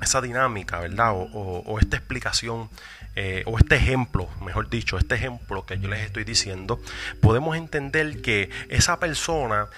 esa 0.01 0.21
dinámica, 0.21 0.79
¿verdad? 0.79 1.11
o 1.13 1.77
esta 1.79 1.97
explicación 1.97 2.69
eh, 3.19 3.41
o 3.47 3.57
este 3.57 3.77
ejemplo, 3.77 4.29
mejor 4.45 4.69
dicho, 4.69 4.95
este 4.99 5.15
ejemplo 5.15 5.65
que 5.65 5.79
yo 5.79 5.89
les 5.89 6.01
estoy 6.01 6.23
diciendo, 6.23 6.79
podemos 7.19 7.57
entender 7.57 8.21
que 8.21 8.51
esa 8.69 8.99
persona 8.99 9.69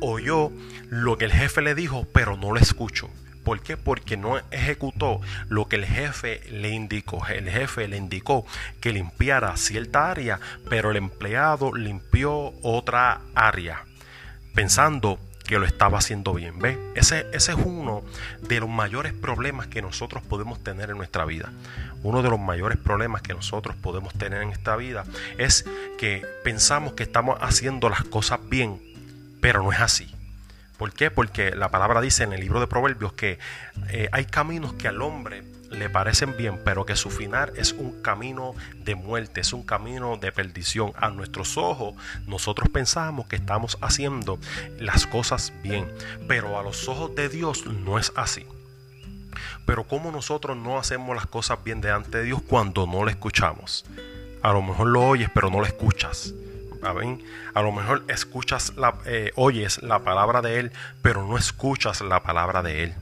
oyó 0.00 0.50
lo 0.88 1.18
que 1.18 1.26
el 1.26 1.32
jefe 1.32 1.60
le 1.60 1.74
dijo, 1.74 2.06
pero 2.14 2.38
no 2.38 2.52
lo 2.52 2.58
escuchó. 2.58 3.10
¿Por 3.44 3.60
qué? 3.60 3.76
Porque 3.76 4.16
no 4.16 4.38
ejecutó 4.50 5.20
lo 5.50 5.68
que 5.68 5.76
el 5.76 5.84
jefe 5.84 6.40
le 6.50 6.70
indicó. 6.70 7.26
El 7.26 7.50
jefe 7.50 7.86
le 7.86 7.98
indicó 7.98 8.46
que 8.80 8.94
limpiara 8.94 9.58
cierta 9.58 10.10
área, 10.10 10.40
pero 10.70 10.90
el 10.90 10.96
empleado 10.96 11.74
limpió 11.74 12.54
otra 12.62 13.20
área, 13.34 13.84
pensando 14.54 15.18
que 15.50 15.58
lo 15.58 15.66
estaba 15.66 15.98
haciendo 15.98 16.32
bien. 16.32 16.60
¿Ve? 16.60 16.78
Ese, 16.94 17.26
ese 17.32 17.50
es 17.50 17.58
uno 17.58 18.04
de 18.40 18.60
los 18.60 18.68
mayores 18.68 19.12
problemas 19.12 19.66
que 19.66 19.82
nosotros 19.82 20.22
podemos 20.22 20.62
tener 20.62 20.90
en 20.90 20.96
nuestra 20.96 21.24
vida. 21.24 21.50
Uno 22.04 22.22
de 22.22 22.30
los 22.30 22.38
mayores 22.38 22.78
problemas 22.78 23.20
que 23.20 23.34
nosotros 23.34 23.74
podemos 23.74 24.14
tener 24.14 24.42
en 24.42 24.50
esta 24.50 24.76
vida 24.76 25.04
es 25.38 25.64
que 25.98 26.24
pensamos 26.44 26.92
que 26.92 27.02
estamos 27.02 27.36
haciendo 27.40 27.88
las 27.88 28.04
cosas 28.04 28.38
bien, 28.48 28.80
pero 29.40 29.60
no 29.64 29.72
es 29.72 29.80
así. 29.80 30.14
¿Por 30.78 30.92
qué? 30.92 31.10
Porque 31.10 31.50
la 31.50 31.68
palabra 31.72 32.00
dice 32.00 32.22
en 32.22 32.32
el 32.32 32.38
libro 32.38 32.60
de 32.60 32.68
Proverbios 32.68 33.12
que 33.14 33.40
eh, 33.88 34.08
hay 34.12 34.26
caminos 34.26 34.74
que 34.74 34.86
al 34.86 35.02
hombre 35.02 35.42
le 35.70 35.88
parecen 35.88 36.36
bien, 36.36 36.60
pero 36.64 36.84
que 36.84 36.96
su 36.96 37.10
final 37.10 37.52
es 37.56 37.72
un 37.72 38.02
camino 38.02 38.54
de 38.84 38.94
muerte, 38.94 39.40
es 39.40 39.52
un 39.52 39.62
camino 39.62 40.16
de 40.16 40.32
perdición. 40.32 40.92
A 40.96 41.10
nuestros 41.10 41.56
ojos 41.56 41.94
nosotros 42.26 42.68
pensamos 42.68 43.26
que 43.26 43.36
estamos 43.36 43.78
haciendo 43.80 44.38
las 44.78 45.06
cosas 45.06 45.52
bien, 45.62 45.86
pero 46.28 46.58
a 46.58 46.62
los 46.62 46.88
ojos 46.88 47.14
de 47.14 47.28
Dios 47.28 47.66
no 47.66 47.98
es 47.98 48.12
así. 48.16 48.44
Pero 49.64 49.84
¿cómo 49.84 50.10
nosotros 50.10 50.56
no 50.56 50.78
hacemos 50.78 51.14
las 51.14 51.26
cosas 51.26 51.62
bien 51.62 51.80
delante 51.80 52.18
de 52.18 52.24
Dios 52.24 52.42
cuando 52.42 52.86
no 52.86 53.04
le 53.04 53.12
escuchamos? 53.12 53.84
A 54.42 54.52
lo 54.52 54.62
mejor 54.62 54.88
lo 54.88 55.02
oyes, 55.02 55.30
pero 55.32 55.50
no 55.50 55.60
lo 55.60 55.66
escuchas. 55.66 56.34
A 56.82 57.62
lo 57.62 57.72
mejor 57.72 58.04
escuchas 58.08 58.72
la, 58.76 58.94
eh, 59.04 59.32
oyes 59.36 59.82
la 59.82 60.00
palabra 60.00 60.40
de 60.42 60.60
Él, 60.60 60.72
pero 61.02 61.26
no 61.26 61.36
escuchas 61.36 62.00
la 62.00 62.22
palabra 62.22 62.62
de 62.62 62.84
Él. 62.84 62.94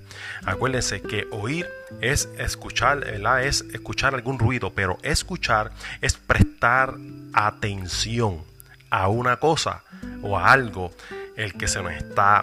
Acuérdense 0.45 1.01
que 1.01 1.27
oír 1.31 1.69
es 2.01 2.29
escuchar, 2.39 3.05
Es 3.43 3.63
escuchar 3.73 4.15
algún 4.15 4.39
ruido, 4.39 4.73
pero 4.75 4.99
escuchar 5.03 5.71
es 6.01 6.15
prestar 6.15 6.95
atención 7.33 8.43
a 8.91 9.09
una 9.09 9.37
cosa 9.37 9.83
o 10.23 10.39
a 10.39 10.53
algo 10.53 10.91
el 11.37 11.55
que 11.55 11.69
se 11.69 11.83
nos 11.83 11.93
está 11.93 12.43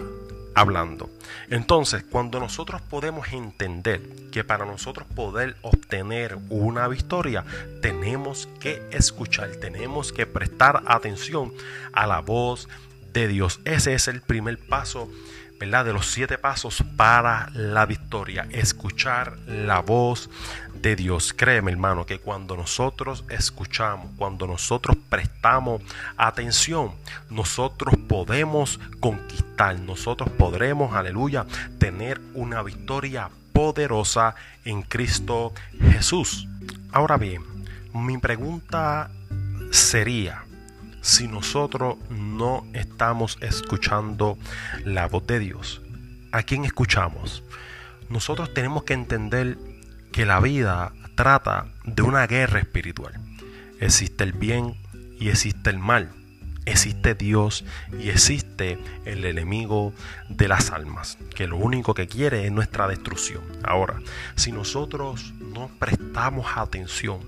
hablando. 0.54 1.10
Entonces, 1.50 2.04
cuando 2.04 2.40
nosotros 2.40 2.80
podemos 2.82 3.32
entender 3.32 4.00
que 4.32 4.44
para 4.44 4.64
nosotros 4.64 5.06
poder 5.14 5.56
obtener 5.62 6.38
una 6.50 6.88
victoria, 6.88 7.44
tenemos 7.82 8.48
que 8.60 8.82
escuchar, 8.90 9.50
tenemos 9.56 10.12
que 10.12 10.26
prestar 10.26 10.82
atención 10.86 11.52
a 11.92 12.06
la 12.06 12.20
voz 12.20 12.68
de 13.12 13.28
Dios. 13.28 13.60
Ese 13.64 13.94
es 13.94 14.08
el 14.08 14.20
primer 14.20 14.58
paso 14.58 15.10
¿verdad? 15.58 15.84
De 15.84 15.92
los 15.92 16.06
siete 16.06 16.38
pasos 16.38 16.82
para 16.96 17.50
la 17.52 17.86
victoria. 17.86 18.46
Escuchar 18.50 19.38
la 19.46 19.80
voz 19.80 20.30
de 20.80 20.96
Dios. 20.96 21.32
Créeme, 21.32 21.72
hermano, 21.72 22.06
que 22.06 22.18
cuando 22.18 22.56
nosotros 22.56 23.24
escuchamos, 23.28 24.10
cuando 24.16 24.46
nosotros 24.46 24.96
prestamos 25.08 25.82
atención, 26.16 26.92
nosotros 27.30 27.94
podemos 28.08 28.78
conquistar, 29.00 29.78
nosotros 29.80 30.30
podremos, 30.30 30.94
aleluya, 30.94 31.46
tener 31.78 32.20
una 32.34 32.62
victoria 32.62 33.30
poderosa 33.52 34.34
en 34.64 34.82
Cristo 34.82 35.52
Jesús. 35.90 36.46
Ahora 36.92 37.16
bien, 37.16 37.42
mi 37.94 38.18
pregunta 38.18 39.10
sería, 39.70 40.45
si 41.06 41.28
nosotros 41.28 41.98
no 42.10 42.66
estamos 42.72 43.38
escuchando 43.40 44.36
la 44.84 45.06
voz 45.06 45.24
de 45.28 45.38
Dios? 45.38 45.80
¿A 46.32 46.42
quién 46.42 46.64
escuchamos? 46.64 47.44
Nosotros 48.10 48.52
tenemos 48.52 48.82
que 48.82 48.94
entender 48.94 49.56
que 50.10 50.26
la 50.26 50.40
vida 50.40 50.92
trata 51.14 51.66
de 51.84 52.02
una 52.02 52.26
guerra 52.26 52.58
espiritual. 52.58 53.12
Existe 53.78 54.24
el 54.24 54.32
bien 54.32 54.74
y 55.20 55.28
existe 55.28 55.70
el 55.70 55.78
mal 55.78 56.10
existe 56.66 57.14
Dios 57.14 57.64
y 57.98 58.10
existe 58.10 58.78
el 59.04 59.24
enemigo 59.24 59.94
de 60.28 60.48
las 60.48 60.70
almas, 60.72 61.16
que 61.34 61.46
lo 61.46 61.56
único 61.56 61.94
que 61.94 62.08
quiere 62.08 62.44
es 62.44 62.52
nuestra 62.52 62.88
destrucción. 62.88 63.42
Ahora, 63.64 64.00
si 64.34 64.52
nosotros 64.52 65.32
no 65.40 65.70
prestamos 65.78 66.46
atención 66.56 67.20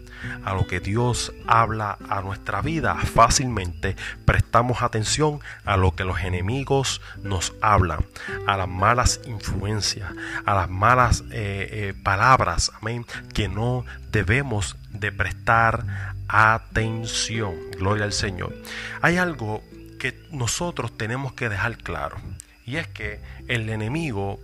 a 0.45 0.55
lo 0.55 0.67
que 0.67 0.81
Dios 0.81 1.33
habla 1.47 1.97
a 2.09 2.21
nuestra 2.21 2.61
vida, 2.61 2.97
fácilmente 2.97 3.97
prestamos 4.25 4.83
atención 4.83 5.41
a 5.65 5.77
lo 5.77 5.95
que 5.95 6.05
los 6.05 6.21
enemigos 6.21 7.01
nos 7.23 7.55
hablan, 7.63 8.05
a 8.47 8.57
las 8.57 8.69
malas 8.69 9.21
influencias, 9.27 10.13
a 10.45 10.55
las 10.55 10.69
malas 10.69 11.23
eh, 11.31 11.69
eh, 11.71 11.95
palabras, 12.03 12.73
amén, 12.81 13.07
que 13.33 13.49
no 13.49 13.85
debemos 14.11 14.77
de 14.99 15.13
prestar 15.13 16.15
atención. 16.29 17.55
Gloria 17.73 18.05
al 18.05 18.13
Señor. 18.13 18.55
Hay 19.01 19.17
algo 19.17 19.63
que 19.99 20.19
nosotros 20.31 20.97
tenemos 20.97 21.33
que 21.33 21.49
dejar 21.49 21.79
claro. 21.79 22.17
Y 22.65 22.77
es 22.77 22.87
que 22.89 23.21
el 23.49 23.69
enemigo 23.71 24.39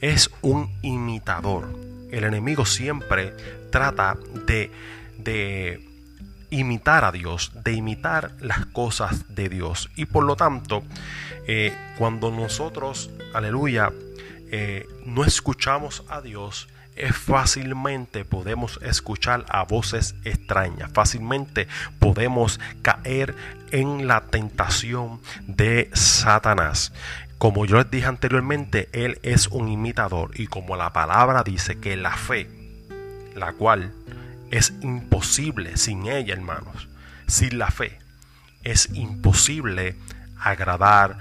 es 0.00 0.30
un 0.42 0.70
imitador. 0.82 1.68
El 2.10 2.24
enemigo 2.24 2.64
siempre 2.64 3.34
trata 3.70 4.16
de, 4.46 4.70
de 5.18 5.88
imitar 6.50 7.04
a 7.04 7.12
Dios, 7.12 7.52
de 7.64 7.72
imitar 7.72 8.32
las 8.40 8.66
cosas 8.66 9.34
de 9.34 9.48
Dios. 9.48 9.90
Y 9.96 10.06
por 10.06 10.24
lo 10.24 10.36
tanto, 10.36 10.84
eh, 11.46 11.72
cuando 11.98 12.30
nosotros, 12.30 13.10
aleluya, 13.32 13.92
eh, 14.50 14.86
no 15.04 15.24
escuchamos 15.24 16.04
a 16.08 16.20
Dios, 16.20 16.68
es 16.96 17.16
fácilmente 17.16 18.24
podemos 18.24 18.78
escuchar 18.82 19.44
a 19.48 19.64
voces 19.64 20.14
extrañas, 20.24 20.90
fácilmente 20.92 21.66
podemos 21.98 22.60
caer 22.82 23.34
en 23.70 24.06
la 24.06 24.22
tentación 24.22 25.20
de 25.46 25.90
Satanás. 25.92 26.92
Como 27.38 27.66
yo 27.66 27.76
les 27.76 27.90
dije 27.90 28.06
anteriormente, 28.06 28.88
Él 28.92 29.18
es 29.22 29.48
un 29.48 29.68
imitador 29.68 30.30
y 30.34 30.46
como 30.46 30.76
la 30.76 30.92
palabra 30.92 31.42
dice 31.42 31.78
que 31.80 31.96
la 31.96 32.16
fe, 32.16 32.48
la 33.34 33.52
cual 33.52 33.92
es 34.50 34.72
imposible 34.80 35.76
sin 35.76 36.06
ella, 36.06 36.34
hermanos, 36.34 36.88
sin 37.26 37.58
la 37.58 37.70
fe, 37.70 37.98
es 38.62 38.88
imposible 38.94 39.96
agradar 40.38 41.18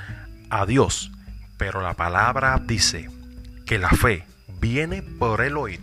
a 0.49 0.65
Dios. 0.65 1.11
Pero 1.57 1.81
la 1.81 1.93
palabra 1.93 2.61
dice 2.63 3.09
que 3.65 3.79
la 3.79 3.89
fe 3.89 4.25
viene 4.63 5.01
por 5.01 5.41
el 5.41 5.57
oír 5.57 5.81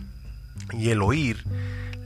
y 0.73 0.89
el 0.89 1.03
oír 1.03 1.43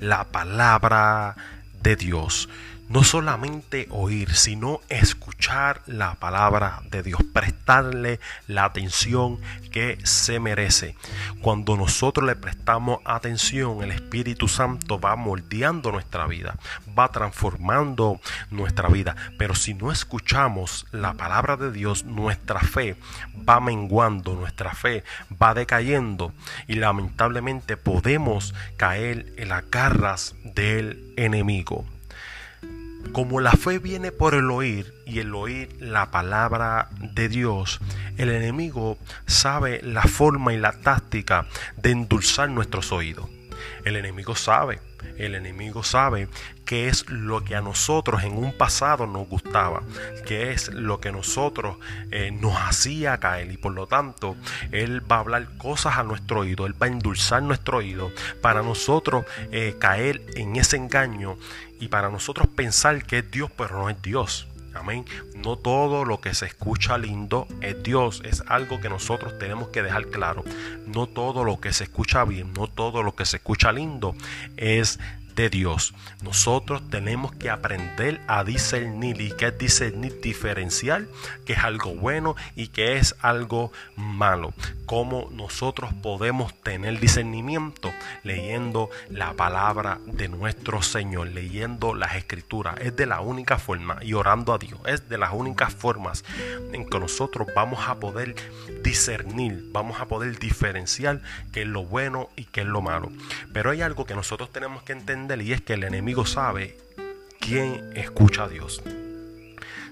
la 0.02 0.26
palabra 0.26 1.38
de 1.82 1.96
Dios 1.96 2.50
no 2.90 3.04
solamente 3.04 3.88
oír, 3.90 4.34
sino 4.36 4.82
escuchar 4.90 5.82
la 5.86 6.16
palabra 6.16 6.82
de 6.92 7.04
Dios, 7.04 7.22
prestarle 7.34 8.20
la 8.48 8.66
atención 8.66 9.40
que 9.72 9.98
se 10.04 10.40
merece. 10.40 10.96
Cuando 11.42 11.76
nosotros 11.78 12.26
le 12.26 12.36
prestamos 12.36 13.00
atención, 13.06 13.84
el 13.84 13.92
Espíritu 13.92 14.48
Santo 14.48 15.00
va 15.00 15.16
moldeando 15.16 15.92
nuestra 15.92 16.28
vida, 16.28 16.58
va 16.98 17.10
transformando 17.10 18.20
nuestra 18.52 18.88
vida. 18.90 19.16
Pero 19.38 19.56
si 19.56 19.74
no 19.74 19.92
escuchamos 19.92 20.86
la 20.92 21.14
palabra 21.14 21.58
de 21.58 21.72
Dios, 21.72 22.04
nuestra 22.04 22.60
fe 22.60 22.96
va 23.48 23.60
menguando, 23.60 24.36
nuestra 24.36 24.74
fe 24.74 25.04
va 25.42 25.54
decayendo 25.54 26.34
y 26.68 26.76
lamentablemente 26.76 27.78
podemos 27.78 28.54
caer 28.78 29.34
en 29.38 29.50
las 29.50 29.70
garras 29.70 30.36
del 30.44 31.14
enemigo. 31.18 31.86
Como 33.12 33.40
la 33.40 33.52
fe 33.52 33.80
viene 33.80 34.12
por 34.12 34.34
el 34.36 34.52
oír 34.52 34.94
y 35.06 35.20
el 35.20 35.34
oír 35.34 35.70
la 35.80 36.12
palabra 36.12 36.90
de 37.00 37.30
Dios, 37.30 37.80
el 38.18 38.30
enemigo 38.30 38.98
sabe 39.26 39.82
la 39.84 40.04
forma 40.04 40.54
y 40.54 40.58
la 40.58 40.74
táctica 40.74 41.48
de 41.78 41.92
endulzar 41.92 42.50
nuestros 42.50 42.92
oídos. 42.92 43.30
El 43.86 43.96
enemigo 43.96 44.36
sabe, 44.36 44.82
el 45.18 45.36
enemigo 45.36 45.84
sabe 45.84 46.28
qué 46.66 46.88
es 46.88 47.08
lo 47.10 47.44
que 47.44 47.56
a 47.56 47.62
nosotros 47.62 48.24
en 48.24 48.36
un 48.38 48.52
pasado 48.52 49.06
nos 49.08 49.28
gustaba, 49.28 49.84
qué 50.26 50.52
es 50.52 50.70
lo 50.70 51.00
que 51.00 51.12
nosotros 51.12 51.78
eh, 52.12 52.32
nos 52.32 52.56
hacía 52.58 53.20
caer 53.20 53.52
y 53.52 53.58
por 53.58 53.74
lo 53.74 53.88
tanto 53.88 54.36
Él 54.72 55.02
va 55.10 55.18
a 55.18 55.20
hablar 55.20 55.58
cosas 55.58 55.98
a 55.98 56.04
nuestro 56.04 56.42
oído, 56.42 56.66
Él 56.66 56.82
va 56.82 56.88
a 56.88 56.90
endulzar 56.90 57.44
nuestro 57.44 57.78
oído 57.78 58.12
para 58.42 58.64
nosotros 58.64 59.26
eh, 59.52 59.76
caer 59.80 60.22
en 60.36 60.56
ese 60.56 60.78
engaño 60.78 61.38
y 61.80 61.88
para 61.88 62.10
nosotros 62.10 62.48
pensar 62.48 63.04
que 63.06 63.20
es 63.20 63.32
Dios 63.32 63.52
pero 63.56 63.80
no 63.80 63.90
es 63.90 64.02
Dios. 64.02 64.48
Amén. 64.76 65.06
No 65.38 65.58
todo 65.58 66.04
lo 66.04 66.20
que 66.20 66.34
se 66.34 66.46
escucha 66.48 66.98
lindo 66.98 67.48
es 67.62 67.82
Dios. 67.82 68.22
Es 68.26 68.44
algo 68.48 68.82
que 68.82 68.90
nosotros 68.90 69.40
tenemos 69.40 69.70
que 69.70 69.82
dejar 69.82 70.08
claro. 70.08 70.44
No 70.86 71.08
todo 71.08 71.46
lo 71.46 71.62
que 71.62 71.72
se 71.72 71.86
escucha 71.86 72.26
bien, 72.26 72.54
no 72.54 72.68
todo 72.68 73.02
lo 73.02 73.16
que 73.16 73.26
se 73.26 73.38
escucha 73.38 73.72
lindo 73.72 74.16
es 74.58 75.00
de 75.36 75.50
Dios. 75.50 75.94
Nosotros 76.22 76.82
tenemos 76.90 77.34
que 77.36 77.50
aprender 77.50 78.22
a 78.28 78.44
discernir 78.44 79.20
y 79.22 79.32
que 79.32 79.48
es 79.48 79.58
discernir 79.58 80.22
diferencial, 80.22 81.08
que 81.46 81.54
es 81.54 81.60
algo 81.60 81.94
bueno 81.96 82.36
y 82.56 82.70
que 82.70 82.98
es 82.98 83.16
algo 83.22 83.72
malo. 83.96 84.54
Cómo 84.86 85.30
nosotros 85.32 85.94
podemos 86.02 86.54
tener 86.62 87.00
discernimiento 87.00 87.92
leyendo 88.24 88.90
la 89.10 89.34
palabra 89.34 90.00
de 90.06 90.30
nuestro 90.30 90.82
Señor, 90.82 91.28
leyendo 91.28 91.94
las 91.96 92.16
escrituras. 92.16 92.76
Es 92.80 92.96
de 92.96 93.06
la 93.06 93.22
única 93.22 93.58
forma 93.58 93.98
y 94.02 94.14
orando 94.14 94.54
a 94.54 94.58
Dios. 94.58 94.80
Es 94.86 95.10
de 95.10 95.18
las 95.18 95.34
únicas 95.34 95.74
formas 95.74 96.24
en 96.72 96.88
que 96.88 97.00
nosotros 97.00 97.48
vamos 97.56 97.88
a 97.88 97.96
poder 97.96 98.36
discernir, 98.84 99.66
vamos 99.72 100.00
a 100.00 100.06
poder 100.06 100.38
diferenciar 100.40 101.22
qué 101.52 101.64
es 101.64 101.68
lo 101.68 101.84
bueno 101.84 102.30
y 102.36 102.46
qué 102.46 102.62
es 102.62 102.68
lo 102.68 102.82
malo. 102.82 103.12
Pero 103.54 103.72
hay 103.72 103.82
algo 103.82 104.06
que 104.06 104.16
nosotros 104.16 104.52
tenemos 104.52 104.84
que 104.84 104.94
entender 104.94 105.25
y 105.34 105.54
es 105.54 105.62
que 105.62 105.74
el 105.74 105.84
enemigo 105.84 106.26
sabe 106.26 106.78
quién 107.40 107.92
escucha 107.96 108.44
a 108.44 108.48
Dios. 108.48 108.84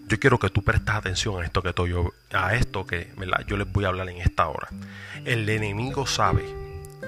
Yo 0.08 0.20
quiero 0.20 0.38
que 0.38 0.50
tú 0.50 0.64
prestes 0.64 0.94
atención 0.94 1.42
a 1.42 1.46
esto 1.46 1.64
que 1.64 1.74
yo, 1.90 2.14
a 2.32 2.56
esto 2.56 2.86
que 2.86 3.12
yo 3.48 3.58
les 3.58 3.72
voy 3.72 3.86
a 3.86 3.88
hablar 3.88 4.10
en 4.10 4.18
esta 4.18 4.48
hora. 4.48 4.68
El 5.26 5.50
enemigo 5.50 6.06
sabe 6.06 6.44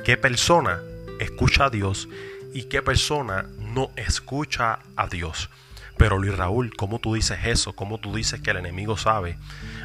qué 0.03 0.17
persona 0.17 0.79
escucha 1.19 1.65
a 1.65 1.69
Dios 1.69 2.09
y 2.53 2.63
qué 2.63 2.81
persona 2.81 3.45
no 3.59 3.91
escucha 3.95 4.79
a 4.95 5.07
Dios. 5.07 5.49
Pero 5.97 6.17
Luis 6.17 6.35
Raúl, 6.35 6.75
¿cómo 6.75 6.99
tú 6.99 7.13
dices 7.13 7.37
eso? 7.45 7.73
¿Cómo 7.73 7.99
tú 7.99 8.15
dices 8.15 8.41
que 8.41 8.51
el 8.51 8.57
enemigo 8.57 8.97
sabe? 8.97 9.37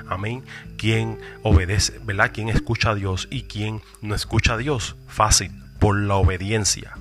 Amén. 0.09 0.42
¿Quién 0.79 1.18
obedece, 1.42 1.98
verdad? 2.03 2.31
¿Quién 2.33 2.48
escucha 2.48 2.90
a 2.90 2.94
Dios 2.94 3.29
y 3.31 3.42
quién 3.42 3.83
no 4.00 4.14
escucha 4.14 4.55
a 4.55 4.57
Dios? 4.57 4.96
Fácil, 5.09 5.53
por 5.79 5.96
la 5.98 6.16
obediencia. 6.16 6.94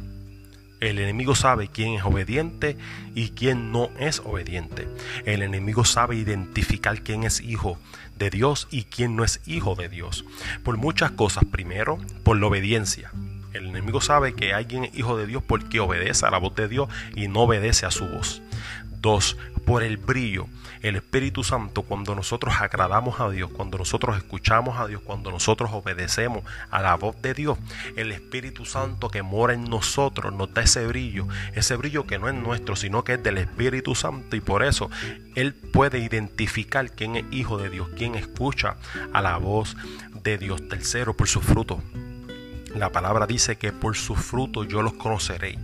El 0.79 0.97
enemigo 0.99 1.35
sabe 1.35 1.67
quién 1.67 1.93
es 1.95 2.03
obediente 2.03 2.77
y 3.13 3.29
quién 3.29 3.71
no 3.71 3.89
es 3.99 4.19
obediente. 4.19 4.87
El 5.25 5.41
enemigo 5.41 5.83
sabe 5.83 6.15
identificar 6.15 7.01
quién 7.01 7.23
es 7.23 7.41
hijo 7.41 7.77
de 8.17 8.29
Dios 8.29 8.67
y 8.71 8.83
quién 8.83 9.15
no 9.15 9.25
es 9.25 9.41
hijo 9.45 9.75
de 9.75 9.89
Dios. 9.89 10.23
Por 10.63 10.77
muchas 10.77 11.11
cosas. 11.11 11.43
Primero, 11.51 11.97
por 12.23 12.37
la 12.39 12.47
obediencia. 12.47 13.11
El 13.53 13.65
enemigo 13.65 13.99
sabe 13.99 14.35
que 14.35 14.53
alguien 14.53 14.85
es 14.85 14.95
hijo 14.95 15.17
de 15.17 15.25
Dios 15.25 15.43
porque 15.45 15.79
obedece 15.79 16.25
a 16.25 16.31
la 16.31 16.37
voz 16.37 16.55
de 16.55 16.67
Dios 16.67 16.87
y 17.15 17.27
no 17.27 17.41
obedece 17.41 17.85
a 17.85 17.91
su 17.91 18.07
voz. 18.07 18.41
Dos, 19.01 19.37
por 19.65 19.83
el 19.83 19.97
brillo. 19.97 20.47
El 20.81 20.95
Espíritu 20.95 21.43
Santo, 21.43 21.81
cuando 21.81 22.15
nosotros 22.15 22.55
agradamos 22.59 23.19
a 23.19 23.29
Dios, 23.29 23.49
cuando 23.51 23.77
nosotros 23.77 24.15
escuchamos 24.15 24.79
a 24.79 24.87
Dios, 24.87 25.01
cuando 25.03 25.29
nosotros 25.29 25.71
obedecemos 25.73 26.43
a 26.71 26.81
la 26.81 26.95
voz 26.95 27.21
de 27.21 27.33
Dios, 27.33 27.57
el 27.97 28.13
Espíritu 28.13 28.63
Santo 28.65 29.09
que 29.09 29.21
mora 29.21 29.53
en 29.53 29.65
nosotros 29.65 30.33
nos 30.33 30.53
da 30.53 30.61
ese 30.61 30.87
brillo, 30.87 31.27
ese 31.53 31.75
brillo 31.75 32.07
que 32.07 32.17
no 32.17 32.29
es 32.29 32.35
nuestro, 32.35 32.77
sino 32.77 33.03
que 33.03 33.15
es 33.15 33.23
del 33.23 33.39
Espíritu 33.39 33.93
Santo 33.93 34.37
y 34.37 34.41
por 34.41 34.63
eso 34.63 34.89
Él 35.35 35.53
puede 35.53 35.99
identificar 35.99 36.91
quién 36.91 37.17
es 37.17 37.25
hijo 37.29 37.57
de 37.57 37.69
Dios, 37.69 37.89
quién 37.97 38.15
escucha 38.15 38.77
a 39.11 39.21
la 39.21 39.35
voz 39.37 39.75
de 40.23 40.37
Dios. 40.37 40.65
Tercero, 40.69 41.13
por 41.13 41.27
su 41.27 41.41
fruto. 41.41 41.83
La 42.73 42.91
palabra 42.91 43.27
dice 43.27 43.57
que 43.57 43.73
por 43.73 43.97
su 43.97 44.15
fruto 44.15 44.63
yo 44.63 44.81
los 44.81 44.93
conoceré. 44.93 45.59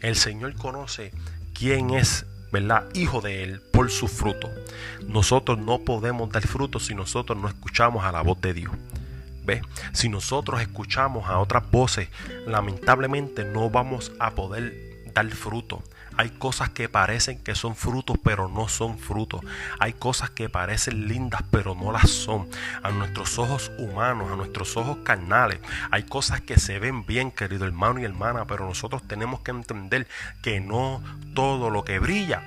El 0.00 0.16
Señor 0.16 0.54
conoce 0.54 1.12
quién 1.52 1.90
es 1.90 2.24
Hijo 2.94 3.20
de 3.20 3.42
Él 3.42 3.60
por 3.60 3.90
su 3.90 4.08
fruto. 4.08 4.50
Nosotros 5.06 5.58
no 5.58 5.80
podemos 5.80 6.30
dar 6.30 6.46
fruto 6.46 6.80
si 6.80 6.94
nosotros 6.94 7.38
no 7.38 7.48
escuchamos 7.48 8.04
a 8.04 8.12
la 8.12 8.22
voz 8.22 8.40
de 8.40 8.54
Dios. 8.54 8.72
¿Ve? 9.44 9.62
Si 9.92 10.08
nosotros 10.08 10.60
escuchamos 10.60 11.28
a 11.28 11.38
otras 11.38 11.70
voces, 11.70 12.08
lamentablemente 12.46 13.44
no 13.44 13.70
vamos 13.70 14.12
a 14.18 14.30
poder 14.32 14.85
fruto. 15.24 15.82
Hay 16.18 16.30
cosas 16.30 16.70
que 16.70 16.88
parecen 16.88 17.42
que 17.42 17.54
son 17.54 17.76
frutos, 17.76 18.16
pero 18.22 18.48
no 18.48 18.68
son 18.68 18.98
frutos. 18.98 19.42
Hay 19.78 19.92
cosas 19.92 20.30
que 20.30 20.48
parecen 20.48 21.08
lindas, 21.08 21.42
pero 21.50 21.74
no 21.74 21.92
las 21.92 22.08
son. 22.10 22.48
A 22.82 22.90
nuestros 22.90 23.38
ojos 23.38 23.70
humanos, 23.78 24.32
a 24.32 24.36
nuestros 24.36 24.76
ojos 24.76 24.98
carnales. 25.04 25.60
Hay 25.90 26.04
cosas 26.04 26.40
que 26.40 26.58
se 26.58 26.78
ven 26.78 27.04
bien, 27.04 27.30
querido 27.30 27.66
hermano 27.66 28.00
y 28.00 28.04
hermana, 28.04 28.46
pero 28.46 28.66
nosotros 28.66 29.06
tenemos 29.06 29.40
que 29.40 29.50
entender 29.50 30.06
que 30.42 30.60
no 30.60 31.02
todo 31.34 31.68
lo 31.68 31.84
que 31.84 31.98
brilla 31.98 32.42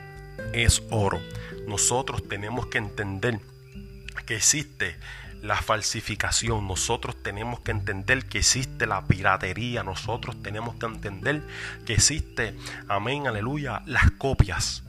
es 0.54 0.82
oro. 0.90 1.20
Nosotros 1.68 2.28
tenemos 2.28 2.68
que 2.68 2.80
entender 2.80 3.40
que 4.26 4.38
existe 4.38 4.96
la 5.42 5.62
falsificación, 5.62 6.68
nosotros 6.68 7.22
tenemos 7.22 7.60
que 7.62 7.72
entender 7.72 8.26
que 8.26 8.40
existe 8.40 8.86
la 8.86 9.06
piratería, 9.06 9.84
nosotros 9.84 10.42
tenemos 10.42 10.76
que 10.76 10.86
entender 10.86 11.44
que 11.86 11.94
existe, 11.94 12.56
amén, 12.88 13.28
aleluya, 13.28 13.82
las 13.86 14.12
copias. 14.12 14.84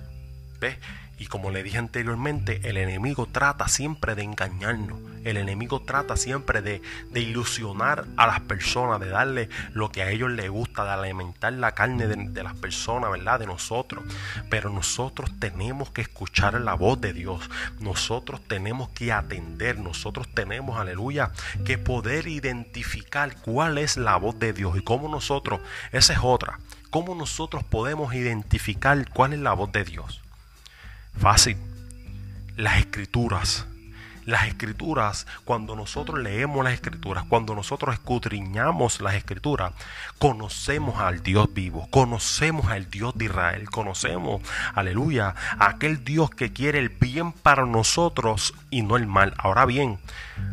¿Ves? 0.61 0.77
Y 1.21 1.27
como 1.27 1.51
le 1.51 1.63
dije 1.63 1.77
anteriormente, 1.77 2.63
el 2.65 2.79
enemigo 2.79 3.29
trata 3.31 3.69
siempre 3.69 4.15
de 4.15 4.23
engañarnos. 4.23 4.99
El 5.23 5.37
enemigo 5.37 5.83
trata 5.83 6.17
siempre 6.17 6.63
de, 6.63 6.81
ilusionar 7.15 8.07
a 8.17 8.27
las 8.27 8.41
personas, 8.41 9.01
de 9.01 9.11
darle 9.11 9.51
lo 9.75 9.93
que 9.93 10.03
a 10.03 10.11
ellos 10.11 10.31
les 10.31 10.49
gusta, 10.49 10.83
de 10.85 10.93
alimentar 10.93 11.53
la 11.53 11.73
carne 11.73 12.07
de, 12.07 12.17
de 12.17 12.43
las 12.43 12.55
personas, 12.55 13.11
¿verdad? 13.11 13.39
De 13.39 13.47
nosotros. 13.47 14.03
Pero 14.49 14.71
nosotros 14.71 15.31
tenemos 15.39 15.91
que 15.91 16.01
escuchar 16.01 16.59
la 16.59 16.73
voz 16.73 16.99
de 17.03 17.13
Dios. 17.13 17.51
Nosotros 17.81 18.41
tenemos 18.49 18.89
que 18.89 19.13
atender. 19.13 19.79
Nosotros 19.79 20.27
tenemos, 20.33 20.81
aleluya, 20.81 21.33
que 21.67 21.77
poder 21.77 22.29
identificar 22.29 23.37
cuál 23.43 23.77
es 23.77 23.99
la 23.99 24.17
voz 24.17 24.39
de 24.39 24.55
Dios 24.55 24.75
y 24.79 24.83
cómo 24.83 25.07
nosotros, 25.07 25.61
esa 25.93 26.15
es 26.15 26.21
otra, 26.23 26.61
cómo 26.89 27.15
nosotros 27.15 27.63
podemos 27.63 28.15
identificar 28.15 29.07
cuál 29.11 29.35
es 29.35 29.41
la 29.41 29.53
voz 29.53 29.71
de 29.71 29.85
Dios. 29.85 30.23
Fácil. 31.21 31.59
Las 32.57 32.79
escrituras. 32.79 33.67
Las 34.25 34.47
escrituras, 34.47 35.27
cuando 35.45 35.77
nosotros 35.77 36.19
leemos 36.19 36.65
las 36.65 36.73
escrituras, 36.73 37.25
cuando 37.29 37.55
nosotros 37.55 37.95
escudriñamos 37.95 39.03
las 39.03 39.15
escrituras, 39.15 39.73
conocemos 40.19 40.99
al 40.99 41.23
Dios 41.23 41.53
vivo, 41.53 41.89
conocemos 41.91 42.71
al 42.71 42.89
Dios 42.91 43.13
de 43.17 43.27
Israel, 43.27 43.69
conocemos, 43.71 44.41
aleluya, 44.75 45.35
aquel 45.59 46.05
Dios 46.05 46.31
que 46.31 46.53
quiere 46.53 46.79
el 46.79 46.91
bien 46.91 47.33
para 47.33 47.67
nosotros 47.67 48.55
y 48.71 48.83
no 48.83 48.97
el 48.97 49.07
mal. 49.07 49.35
Ahora 49.37 49.67
bien, 49.67 49.99